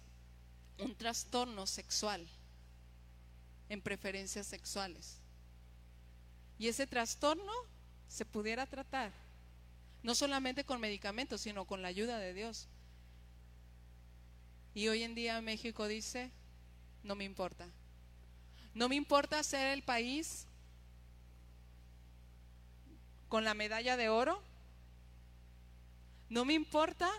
un 0.79 0.95
trastorno 0.95 1.67
sexual 1.67 2.25
en 3.67 3.81
preferencias 3.81 4.47
sexuales. 4.47 5.17
Y 6.57 6.69
ese 6.69 6.87
trastorno 6.87 7.51
se 8.07 8.23
pudiera 8.23 8.65
tratar 8.65 9.24
no 10.05 10.13
solamente 10.13 10.65
con 10.65 10.79
medicamentos, 10.79 11.41
sino 11.41 11.65
con 11.65 11.81
la 11.81 11.87
ayuda 11.87 12.19
de 12.19 12.35
Dios. 12.35 12.67
Y 14.75 14.87
hoy 14.87 15.01
en 15.01 15.15
día 15.15 15.41
México 15.41 15.87
dice, 15.87 16.29
no 17.01 17.15
me 17.15 17.23
importa. 17.23 17.67
No 18.75 18.87
me 18.87 18.93
importa 18.93 19.41
ser 19.41 19.73
el 19.73 19.81
país 19.81 20.45
con 23.29 23.45
la 23.45 23.55
medalla 23.55 23.97
de 23.97 24.09
oro. 24.09 24.43
No 26.29 26.45
me 26.45 26.53
importa 26.53 27.09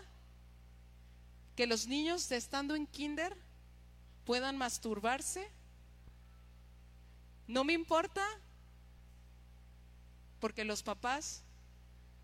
que 1.57 1.67
los 1.67 1.87
niños 1.87 2.31
estando 2.31 2.73
en 2.73 2.87
kinder 2.87 3.35
puedan 4.23 4.55
masturbarse. 4.55 5.51
No 7.49 7.65
me 7.65 7.73
importa 7.73 8.25
porque 10.39 10.63
los 10.63 10.83
papás 10.83 11.43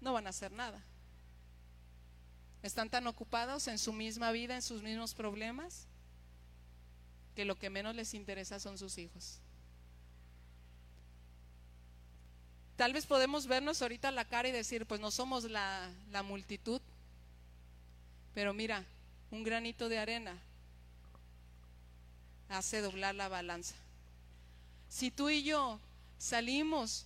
no 0.04 0.14
van 0.14 0.28
a 0.28 0.32
hacer 0.32 0.52
nada. 0.52 0.80
Están 2.62 2.90
tan 2.90 3.08
ocupados 3.08 3.68
en 3.68 3.78
su 3.78 3.92
misma 3.92 4.32
vida, 4.32 4.56
en 4.56 4.62
sus 4.62 4.82
mismos 4.82 5.14
problemas, 5.14 5.86
que 7.36 7.46
lo 7.46 7.58
que 7.58 7.70
menos 7.70 7.96
les 7.96 8.14
interesa 8.14 8.60
son 8.60 8.78
sus 8.78 8.98
hijos. 8.98 9.40
Tal 12.76 12.94
vez 12.94 13.06
podemos 13.06 13.48
vernos 13.48 13.82
ahorita 13.82 14.12
la 14.12 14.26
cara 14.26 14.50
y 14.50 14.52
decir, 14.52 14.86
pues 14.86 15.00
no 15.00 15.12
somos 15.12 15.44
la, 15.46 15.90
la 16.12 16.24
multitud, 16.24 16.82
pero 18.34 18.54
mira, 18.54 18.84
un 19.32 19.44
granito 19.44 19.90
de 19.90 20.00
arena 20.00 20.38
hace 22.50 22.82
doblar 22.82 23.16
la 23.16 23.28
balanza. 23.28 23.76
Si 24.90 25.12
tú 25.12 25.30
y 25.30 25.44
yo 25.44 25.80
salimos 26.18 27.06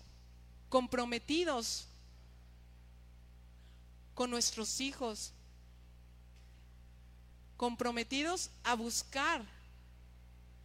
comprometidos 0.70 1.88
con 4.18 4.32
nuestros 4.32 4.82
hijos, 4.82 5.32
comprometidos 7.56 8.50
a 8.64 8.74
buscar 8.74 9.46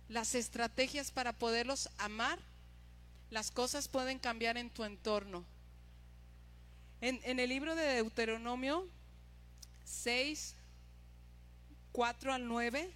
las 0.08 0.34
estrategias 0.34 1.10
para 1.10 1.34
poderlos 1.34 1.90
amar, 1.98 2.38
las 3.28 3.50
cosas 3.50 3.88
pueden 3.88 4.18
cambiar 4.18 4.56
en 4.56 4.70
tu 4.70 4.84
entorno. 4.84 5.44
En, 7.02 7.38
el 7.38 7.46
libro 7.50 7.74
de 7.74 7.84
Deuteronomio 7.96 8.88
6, 9.84 10.54
4 11.92 12.32
al 12.32 12.48
9, 12.48 12.90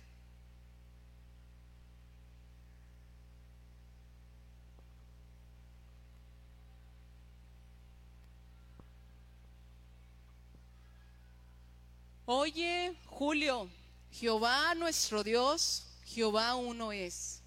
Oye, 12.28 12.92
Julio, 13.06 13.70
Jehová 14.10 14.74
nuestro 14.74 15.22
Dios, 15.22 15.84
Jehová 16.06 16.56
uno 16.56 16.90
es. 16.90 17.40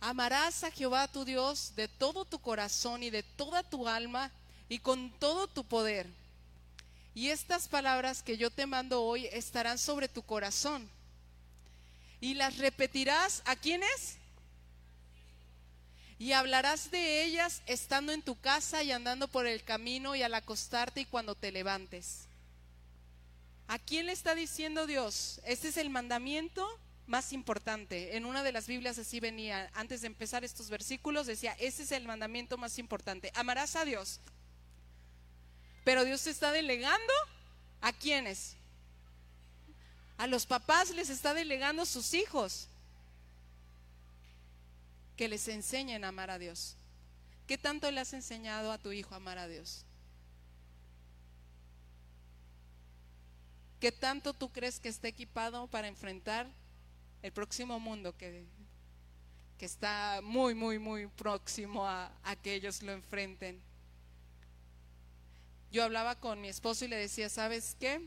Amarás 0.00 0.64
a 0.64 0.70
Jehová 0.70 1.06
tu 1.06 1.26
Dios 1.26 1.74
de 1.76 1.86
todo 1.86 2.24
tu 2.24 2.38
corazón 2.38 3.02
y 3.02 3.10
de 3.10 3.22
toda 3.22 3.62
tu 3.62 3.86
alma 3.86 4.32
y 4.70 4.78
con 4.78 5.10
todo 5.18 5.48
tu 5.48 5.64
poder. 5.64 6.06
Y 7.14 7.28
estas 7.28 7.68
palabras 7.68 8.22
que 8.22 8.38
yo 8.38 8.50
te 8.50 8.64
mando 8.64 9.02
hoy 9.02 9.26
estarán 9.26 9.76
sobre 9.76 10.08
tu 10.08 10.22
corazón. 10.22 10.88
Y 12.22 12.32
las 12.32 12.56
repetirás 12.56 13.42
a 13.44 13.54
quiénes? 13.54 14.16
Y 16.18 16.32
hablarás 16.32 16.90
de 16.90 17.22
ellas 17.22 17.60
estando 17.66 18.12
en 18.12 18.22
tu 18.22 18.40
casa 18.40 18.82
y 18.82 18.92
andando 18.92 19.28
por 19.28 19.46
el 19.46 19.62
camino 19.62 20.16
y 20.16 20.22
al 20.22 20.32
acostarte 20.32 21.02
y 21.02 21.04
cuando 21.04 21.34
te 21.34 21.52
levantes. 21.52 22.28
¿A 23.72 23.78
quién 23.78 24.04
le 24.04 24.12
está 24.12 24.34
diciendo 24.34 24.86
Dios? 24.86 25.40
Este 25.46 25.68
es 25.68 25.78
el 25.78 25.88
mandamiento 25.88 26.68
más 27.06 27.32
importante. 27.32 28.18
En 28.18 28.26
una 28.26 28.42
de 28.42 28.52
las 28.52 28.66
Biblias 28.66 28.98
así 28.98 29.18
venía, 29.18 29.70
antes 29.72 30.02
de 30.02 30.08
empezar 30.08 30.44
estos 30.44 30.68
versículos, 30.68 31.26
decía, 31.26 31.56
este 31.58 31.84
es 31.84 31.92
el 31.92 32.04
mandamiento 32.04 32.58
más 32.58 32.78
importante. 32.78 33.32
Amarás 33.34 33.74
a 33.76 33.86
Dios. 33.86 34.20
Pero 35.84 36.04
Dios 36.04 36.22
te 36.22 36.28
está 36.28 36.52
delegando 36.52 37.14
a 37.80 37.94
quiénes? 37.94 38.56
A 40.18 40.26
los 40.26 40.44
papás 40.44 40.90
les 40.90 41.08
está 41.08 41.32
delegando 41.32 41.86
sus 41.86 42.12
hijos 42.12 42.68
que 45.16 45.28
les 45.28 45.48
enseñen 45.48 46.04
a 46.04 46.08
amar 46.08 46.30
a 46.30 46.38
Dios. 46.38 46.76
¿Qué 47.46 47.56
tanto 47.56 47.90
le 47.90 48.02
has 48.02 48.12
enseñado 48.12 48.70
a 48.70 48.76
tu 48.76 48.92
hijo 48.92 49.14
a 49.14 49.16
amar 49.16 49.38
a 49.38 49.48
Dios? 49.48 49.86
¿Qué 53.82 53.90
tanto 53.90 54.32
tú 54.32 54.52
crees 54.52 54.78
que 54.78 54.88
está 54.88 55.08
equipado 55.08 55.66
para 55.66 55.88
enfrentar 55.88 56.46
el 57.20 57.32
próximo 57.32 57.80
mundo 57.80 58.16
que, 58.16 58.44
que 59.58 59.66
está 59.66 60.20
muy, 60.22 60.54
muy, 60.54 60.78
muy 60.78 61.08
próximo 61.08 61.84
a, 61.84 62.16
a 62.22 62.36
que 62.36 62.54
ellos 62.54 62.80
lo 62.84 62.92
enfrenten? 62.92 63.60
Yo 65.72 65.82
hablaba 65.82 66.14
con 66.14 66.40
mi 66.40 66.46
esposo 66.46 66.84
y 66.84 66.88
le 66.88 66.94
decía, 66.94 67.28
¿sabes 67.28 67.76
qué? 67.80 68.00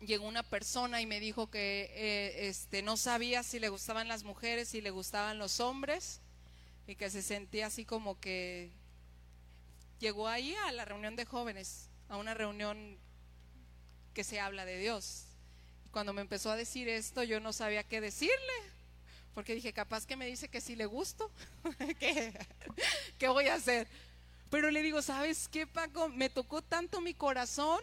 Llegó 0.00 0.28
una 0.28 0.42
persona 0.42 1.00
y 1.00 1.06
me 1.06 1.20
dijo 1.20 1.50
que 1.50 1.90
eh, 1.94 2.48
este, 2.48 2.82
no 2.82 2.98
sabía 2.98 3.42
si 3.42 3.60
le 3.60 3.70
gustaban 3.70 4.08
las 4.08 4.24
mujeres, 4.24 4.68
si 4.68 4.82
le 4.82 4.90
gustaban 4.90 5.38
los 5.38 5.58
hombres, 5.60 6.20
y 6.86 6.96
que 6.96 7.08
se 7.08 7.22
sentía 7.22 7.68
así 7.68 7.86
como 7.86 8.20
que 8.20 8.70
llegó 10.00 10.28
ahí 10.28 10.54
a 10.66 10.72
la 10.72 10.84
reunión 10.84 11.16
de 11.16 11.24
jóvenes, 11.24 11.88
a 12.10 12.18
una 12.18 12.34
reunión 12.34 12.98
que 14.12 14.24
se 14.24 14.40
habla 14.40 14.64
de 14.64 14.78
Dios. 14.78 15.24
Cuando 15.90 16.12
me 16.12 16.22
empezó 16.22 16.50
a 16.50 16.56
decir 16.56 16.88
esto, 16.88 17.22
yo 17.22 17.40
no 17.40 17.52
sabía 17.52 17.84
qué 17.84 18.00
decirle, 18.00 18.36
porque 19.34 19.54
dije, 19.54 19.72
capaz 19.72 20.06
que 20.06 20.16
me 20.16 20.26
dice 20.26 20.48
que 20.48 20.60
si 20.60 20.76
le 20.76 20.86
gusto, 20.86 21.30
¿Qué, 21.98 22.32
¿qué 23.18 23.28
voy 23.28 23.48
a 23.48 23.54
hacer? 23.54 23.88
Pero 24.52 24.70
le 24.70 24.82
digo, 24.82 25.00
¿sabes 25.00 25.48
qué, 25.48 25.66
Paco? 25.66 26.10
Me 26.10 26.28
tocó 26.28 26.60
tanto 26.60 27.00
mi 27.00 27.14
corazón, 27.14 27.80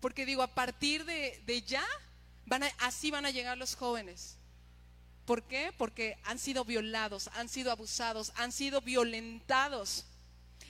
porque 0.00 0.24
digo, 0.24 0.40
a 0.40 0.54
partir 0.54 1.04
de, 1.04 1.64
ya, 1.66 1.84
así 2.78 3.10
van 3.10 3.26
a 3.26 3.32
llegar 3.32 3.58
los 3.58 3.74
jóvenes. 3.74 4.36
¿Por 5.24 5.42
qué? 5.42 5.72
Porque 5.76 6.16
han 6.22 6.38
sido 6.38 6.64
violados, 6.64 7.28
han 7.34 7.48
sido 7.48 7.72
abusados, 7.72 8.32
han 8.36 8.52
sido 8.52 8.80
violentados. 8.80 10.04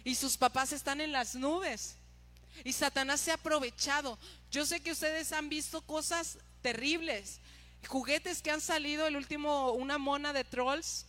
Y 0.04 0.14
sus 0.14 0.38
papás 0.38 0.72
están 0.72 1.02
en 1.02 1.12
las 1.12 1.34
nubes. 1.34 1.96
Y 2.64 2.72
Satanás 2.72 3.20
se 3.20 3.30
ha 3.30 3.34
aprovechado. 3.34 4.18
Yo 4.50 4.66
sé 4.66 4.80
que 4.80 4.92
ustedes 4.92 5.32
han 5.32 5.48
visto 5.48 5.82
cosas 5.82 6.38
terribles. 6.62 7.40
Juguetes 7.86 8.42
que 8.42 8.50
han 8.50 8.60
salido, 8.60 9.06
el 9.06 9.16
último, 9.16 9.72
una 9.72 9.98
mona 9.98 10.32
de 10.32 10.44
trolls 10.44 11.06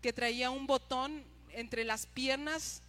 que 0.00 0.12
traía 0.12 0.50
un 0.50 0.66
botón 0.66 1.24
entre 1.50 1.84
las 1.84 2.06
piernas 2.06 2.82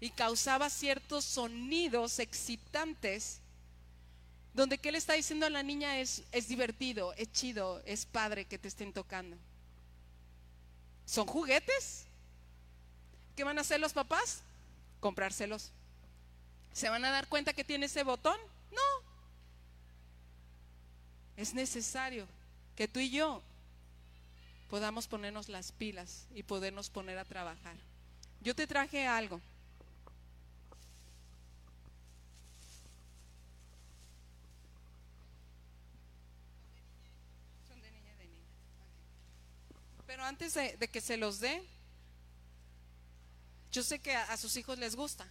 y 0.00 0.10
causaba 0.10 0.70
ciertos 0.70 1.24
sonidos 1.24 2.18
excitantes, 2.18 3.40
donde 4.54 4.78
qué 4.78 4.90
le 4.90 4.98
está 4.98 5.12
diciendo 5.12 5.46
a 5.46 5.50
la 5.50 5.62
niña 5.62 5.98
es, 5.98 6.22
es 6.32 6.48
divertido, 6.48 7.12
es 7.14 7.30
chido, 7.32 7.82
es 7.84 8.06
padre 8.06 8.46
que 8.46 8.58
te 8.58 8.68
estén 8.68 8.92
tocando. 8.92 9.36
¿Son 11.04 11.26
juguetes? 11.26 12.06
¿Qué 13.36 13.44
van 13.44 13.58
a 13.58 13.62
hacer 13.62 13.80
los 13.80 13.92
papás? 13.92 14.42
Comprárselos. 15.00 15.72
¿Se 16.80 16.88
van 16.88 17.04
a 17.04 17.10
dar 17.10 17.28
cuenta 17.28 17.52
que 17.52 17.62
tiene 17.62 17.84
ese 17.84 18.04
botón? 18.04 18.40
No. 18.72 18.80
Es 21.36 21.52
necesario 21.52 22.26
que 22.74 22.88
tú 22.88 23.00
y 23.00 23.10
yo 23.10 23.42
podamos 24.70 25.06
ponernos 25.06 25.50
las 25.50 25.72
pilas 25.72 26.26
y 26.34 26.42
podernos 26.42 26.88
poner 26.88 27.18
a 27.18 27.26
trabajar. 27.26 27.76
Yo 28.40 28.54
te 28.54 28.66
traje 28.66 29.06
algo. 29.06 29.42
Pero 40.06 40.24
antes 40.24 40.54
de, 40.54 40.88
que 40.88 41.02
se 41.02 41.18
los 41.18 41.40
dé, 41.40 41.62
yo 43.70 43.82
sé 43.82 43.98
que 43.98 44.16
a 44.16 44.34
sus 44.38 44.56
hijos 44.56 44.78
les 44.78 44.96
gusta. 44.96 45.28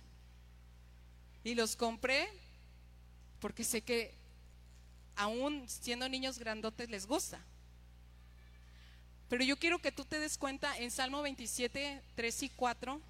Y 1.43 1.56
los 1.56 1.75
compré 1.75 2.30
porque 3.39 3.63
sé 3.63 3.82
que 3.82 4.13
aún 5.15 5.67
siendo 5.67 6.08
niños 6.10 6.39
grandotes 6.39 6.89
les 6.89 7.06
gusta. 7.06 7.39
Pero 9.30 9.43
yo 9.43 9.58
quiero 9.58 9.80
que 9.80 9.91
tú 9.91 10.06
te 10.06 10.19
des 10.19 10.38
cuenta 10.38 10.78
en 10.78 10.91
Salmo 10.91 11.21
27, 11.21 12.02
3 12.15 12.43
y 12.43 12.49
4, 12.49 13.02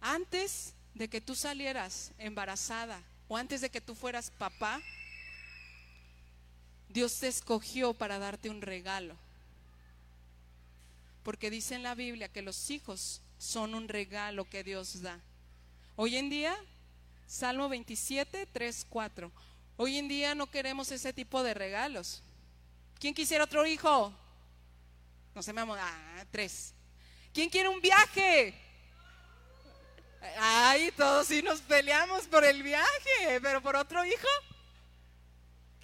antes 0.00 0.74
de 0.94 1.08
que 1.08 1.20
tú 1.20 1.34
salieras 1.34 2.12
embarazada 2.18 3.02
o 3.26 3.36
antes 3.36 3.60
de 3.60 3.70
que 3.70 3.80
tú 3.80 3.94
fueras 3.94 4.30
papá, 4.30 4.80
Dios 6.88 7.18
te 7.20 7.28
escogió 7.28 7.94
para 7.94 8.18
darte 8.18 8.50
un 8.50 8.60
regalo. 8.60 9.16
Porque 11.22 11.50
dice 11.50 11.74
en 11.74 11.82
la 11.82 11.94
Biblia 11.94 12.28
que 12.28 12.42
los 12.42 12.70
hijos 12.70 13.20
son 13.38 13.74
un 13.74 13.88
regalo 13.88 14.48
que 14.48 14.64
Dios 14.64 15.02
da. 15.02 15.20
Hoy 16.00 16.16
en 16.16 16.30
día, 16.30 16.56
Salmo 17.26 17.68
27, 17.68 18.46
3, 18.52 18.86
4. 18.88 19.32
Hoy 19.76 19.98
en 19.98 20.06
día 20.06 20.32
no 20.36 20.48
queremos 20.48 20.92
ese 20.92 21.12
tipo 21.12 21.42
de 21.42 21.54
regalos. 21.54 22.22
¿Quién 23.00 23.12
quisiera 23.12 23.42
otro 23.42 23.66
hijo? 23.66 24.12
No 25.34 25.42
se 25.42 25.52
me 25.52 25.60
Ah, 25.60 26.24
tres. 26.30 26.72
¿Quién 27.34 27.50
quiere 27.50 27.68
un 27.68 27.80
viaje? 27.80 28.54
Ay, 30.38 30.92
todos 30.92 31.26
sí 31.26 31.42
nos 31.42 31.60
peleamos 31.62 32.28
por 32.28 32.44
el 32.44 32.62
viaje, 32.62 33.40
pero 33.42 33.60
por 33.60 33.74
otro 33.74 34.04
hijo. 34.04 34.28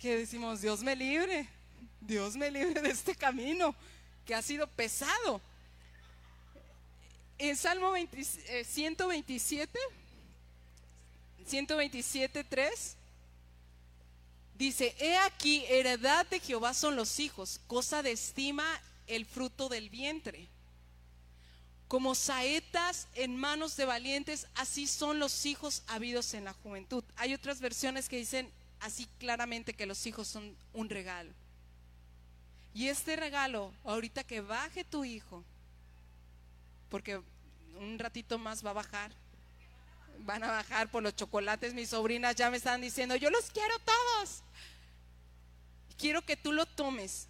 Que 0.00 0.18
decimos, 0.18 0.60
Dios 0.60 0.80
me 0.84 0.94
libre, 0.94 1.48
Dios 2.00 2.36
me 2.36 2.52
libre 2.52 2.80
de 2.80 2.90
este 2.90 3.16
camino 3.16 3.74
que 4.24 4.36
ha 4.36 4.42
sido 4.42 4.68
pesado. 4.68 5.40
En 7.36 7.56
Salmo 7.56 7.92
127, 8.64 9.76
127, 11.46 12.44
3, 12.44 12.96
dice, 14.56 14.94
he 14.98 15.16
aquí, 15.18 15.64
heredad 15.68 16.26
de 16.26 16.40
Jehová 16.40 16.74
son 16.74 16.96
los 16.96 17.20
hijos, 17.20 17.60
cosa 17.66 18.02
de 18.02 18.12
estima 18.12 18.64
el 19.06 19.26
fruto 19.26 19.68
del 19.68 19.90
vientre. 19.90 20.48
Como 21.88 22.14
saetas 22.14 23.08
en 23.14 23.36
manos 23.36 23.76
de 23.76 23.84
valientes, 23.84 24.48
así 24.54 24.86
son 24.86 25.18
los 25.18 25.46
hijos 25.46 25.82
habidos 25.86 26.34
en 26.34 26.44
la 26.44 26.54
juventud. 26.54 27.04
Hay 27.16 27.34
otras 27.34 27.60
versiones 27.60 28.08
que 28.08 28.16
dicen 28.16 28.50
así 28.80 29.06
claramente 29.18 29.74
que 29.74 29.86
los 29.86 30.06
hijos 30.06 30.26
son 30.28 30.56
un 30.72 30.88
regalo. 30.88 31.32
Y 32.72 32.88
este 32.88 33.16
regalo, 33.16 33.72
ahorita 33.84 34.24
que 34.24 34.40
baje 34.40 34.82
tu 34.84 35.04
hijo, 35.04 35.44
porque 36.88 37.20
un 37.78 37.98
ratito 37.98 38.38
más 38.38 38.64
va 38.64 38.70
a 38.70 38.74
bajar, 38.74 39.12
van 40.20 40.44
a 40.44 40.48
bajar 40.50 40.90
por 40.90 41.02
los 41.02 41.16
chocolates. 41.16 41.74
Mis 41.74 41.90
sobrinas 41.90 42.36
ya 42.36 42.50
me 42.50 42.56
están 42.56 42.80
diciendo, 42.80 43.16
yo 43.16 43.30
los 43.30 43.50
quiero 43.50 43.74
todos. 43.80 44.42
Quiero 45.96 46.22
que 46.22 46.36
tú 46.36 46.52
lo 46.52 46.66
tomes. 46.66 47.28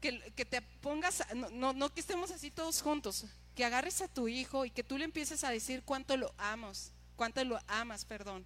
Que, 0.00 0.44
te 0.44 0.60
pongas, 0.80 1.22
no, 1.52 1.72
no, 1.72 1.94
que 1.94 2.00
estemos 2.00 2.32
así 2.32 2.50
todos 2.50 2.82
juntos, 2.82 3.24
que 3.54 3.64
agarres 3.64 4.00
a 4.00 4.08
tu 4.08 4.26
hijo 4.26 4.64
y 4.64 4.70
que 4.70 4.82
tú 4.82 4.98
le 4.98 5.04
empieces 5.04 5.44
a 5.44 5.50
decir 5.50 5.84
cuánto 5.84 6.16
lo 6.16 6.34
amas, 6.38 6.90
cuánto 7.14 7.44
lo 7.44 7.60
amas, 7.68 8.04
perdón, 8.04 8.44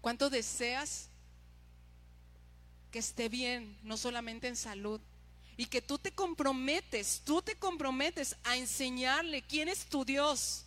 cuánto 0.00 0.30
deseas 0.30 1.08
que 2.90 2.98
esté 2.98 3.28
bien, 3.28 3.78
no 3.84 3.96
solamente 3.96 4.48
en 4.48 4.56
salud, 4.56 5.00
y 5.56 5.66
que 5.66 5.80
tú 5.80 5.98
te 5.98 6.12
comprometes, 6.12 7.22
tú 7.24 7.40
te 7.42 7.56
comprometes 7.56 8.36
a 8.44 8.56
enseñarle 8.56 9.42
quién 9.42 9.68
es 9.68 9.86
tu 9.86 10.04
Dios, 10.04 10.63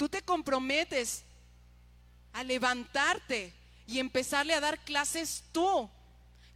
Tú 0.00 0.08
te 0.08 0.22
comprometes 0.22 1.24
a 2.32 2.42
levantarte 2.42 3.52
y 3.86 3.98
empezarle 3.98 4.54
a 4.54 4.60
dar 4.60 4.82
clases 4.82 5.44
tú, 5.52 5.90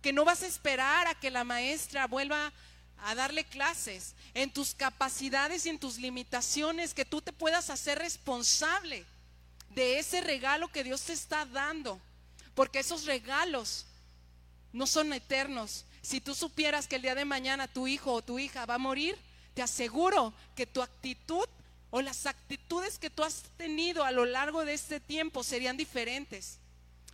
que 0.01 0.15
no 0.15 0.25
vas 0.25 0.43
a 0.43 0.47
esperar 0.47 1.07
a 1.09 1.15
que 1.15 1.31
la 1.31 1.45
maestra 1.45 2.07
vuelva 2.07 2.55
a 3.03 3.15
darle 3.15 3.45
clases 3.45 4.15
en 4.33 4.51
tus 4.51 4.75
capacidades 4.75 5.67
y 5.67 5.69
en 5.69 5.79
tus 5.79 5.99
limitaciones, 5.99 6.95
que 6.95 7.05
tú 7.05 7.21
te 7.21 7.35
puedas 7.35 7.69
hacer 7.69 7.99
responsable 7.99 9.05
de 9.75 9.99
ese 9.99 10.23
regalo 10.23 10.69
que 10.69 10.83
Dios 10.83 11.03
te 11.03 11.13
está 11.13 11.45
dando, 11.45 12.01
porque 12.55 12.79
esos 12.79 13.05
regalos 13.05 13.85
no 14.73 14.87
son 14.87 15.13
eternos. 15.13 15.85
Si 16.01 16.19
tú 16.19 16.35
supieras 16.35 16.89
que 16.89 16.97
el 16.97 17.03
día 17.03 17.15
de 17.15 17.27
mañana 17.27 17.69
tu 17.69 17.87
hijo 17.87 18.11
o 18.11 18.23
tu 18.23 18.39
hija 18.39 18.65
va 18.65 18.77
a 18.77 18.79
morir, 18.79 19.19
te 19.53 19.61
aseguro 19.61 20.33
que 20.57 20.65
tu 20.65 20.81
actitud 20.81 21.47
o 21.97 22.03
las 22.03 22.27
actitudes 22.27 22.99
que 22.99 23.09
tú 23.09 23.23
has 23.23 23.45
tenido 23.57 24.03
a 24.03 24.11
lo 24.11 24.25
largo 24.25 24.65
de 24.65 24.75
este 24.75 24.99
tiempo 24.99 25.45
serían 25.45 25.77
diferentes. 25.77 26.59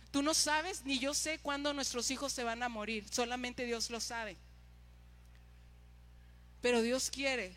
Tú 0.09 0.23
no 0.23 0.33
sabes, 0.33 0.83
ni 0.85 0.97
yo 0.97 1.13
sé 1.13 1.37
cuándo 1.37 1.71
nuestros 1.71 2.09
hijos 2.09 2.31
se 2.31 2.43
van 2.43 2.63
a 2.63 2.67
morir, 2.67 3.05
solamente 3.11 3.63
Dios 3.63 3.91
lo 3.91 3.99
sabe. 3.99 4.37
Pero 6.63 6.81
Dios 6.81 7.11
quiere 7.11 7.53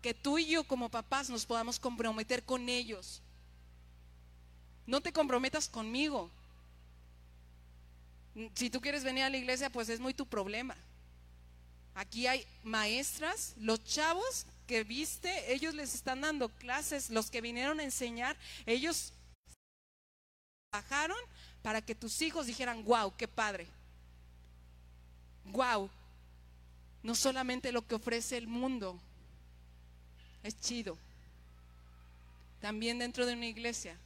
que 0.00 0.14
tú 0.14 0.38
y 0.38 0.46
yo 0.46 0.64
como 0.64 0.88
papás 0.88 1.28
nos 1.28 1.44
podamos 1.44 1.78
comprometer 1.78 2.42
con 2.42 2.70
ellos. 2.70 3.20
No 4.86 5.02
te 5.02 5.12
comprometas 5.12 5.68
conmigo. 5.68 6.30
Si 8.54 8.70
tú 8.70 8.80
quieres 8.80 9.04
venir 9.04 9.24
a 9.24 9.28
la 9.28 9.36
iglesia, 9.36 9.68
pues 9.68 9.90
es 9.90 10.00
muy 10.00 10.14
tu 10.14 10.24
problema. 10.24 10.74
Aquí 11.94 12.26
hay 12.26 12.46
maestras, 12.64 13.52
los 13.58 13.84
chavos 13.84 14.46
que 14.70 14.84
viste, 14.84 15.52
ellos 15.52 15.74
les 15.74 15.96
están 15.96 16.20
dando 16.20 16.48
clases, 16.48 17.10
los 17.10 17.28
que 17.28 17.40
vinieron 17.40 17.80
a 17.80 17.82
enseñar, 17.82 18.36
ellos 18.66 19.12
bajaron 20.70 21.18
para 21.60 21.82
que 21.82 21.96
tus 21.96 22.22
hijos 22.22 22.46
dijeran, 22.46 22.84
wow, 22.84 23.12
qué 23.16 23.26
padre. 23.26 23.66
Wow, 25.46 25.90
no 27.02 27.16
solamente 27.16 27.72
lo 27.72 27.84
que 27.84 27.96
ofrece 27.96 28.36
el 28.36 28.46
mundo 28.46 28.96
es 30.44 30.56
chido, 30.60 30.96
también 32.60 33.00
dentro 33.00 33.26
de 33.26 33.32
una 33.32 33.46
iglesia. 33.46 33.98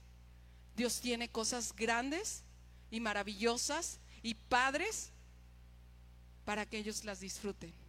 Dios 0.77 0.99
tiene 0.99 1.29
cosas 1.29 1.77
grandes 1.77 2.43
y 2.91 3.01
maravillosas 3.01 3.99
y 4.23 4.33
padres 4.33 5.11
para 6.47 6.65
que 6.65 6.79
ellos 6.79 7.05
las 7.05 7.21
disfruten. 7.21 7.84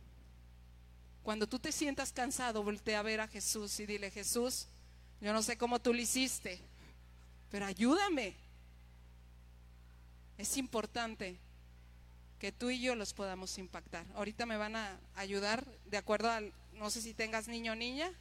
Cuando 1.26 1.48
tú 1.48 1.58
te 1.58 1.72
sientas 1.72 2.12
cansado, 2.12 2.62
voltea 2.62 3.00
a 3.00 3.02
ver 3.02 3.20
a 3.20 3.28
Jesús 3.28 3.80
y 3.80 3.88
dile, 3.88 4.12
Jesús, 4.12 4.68
yo 5.20 5.34
no 5.34 5.42
sé 5.42 5.58
cómo 5.58 5.80
tú 5.80 5.92
lo 5.92 6.00
hiciste, 6.00 6.62
pero 7.50 7.66
ayúdame. 7.66 8.36
Es 10.38 10.56
importante 10.56 11.40
que 12.38 12.52
tú 12.52 12.70
y 12.70 12.80
yo 12.80 12.94
los 12.94 13.16
podamos 13.16 13.58
impactar. 13.58 14.06
Ahorita 14.14 14.46
me 14.46 14.56
van 14.56 14.76
a 14.76 15.00
ayudar 15.16 15.66
de 15.86 15.98
acuerdo 15.98 16.30
al, 16.30 16.54
no 16.74 16.92
sé 16.92 17.02
si 17.02 17.16
tengas 17.16 17.48
niño 17.48 17.72
o 17.72 17.76
niña, 17.76 18.12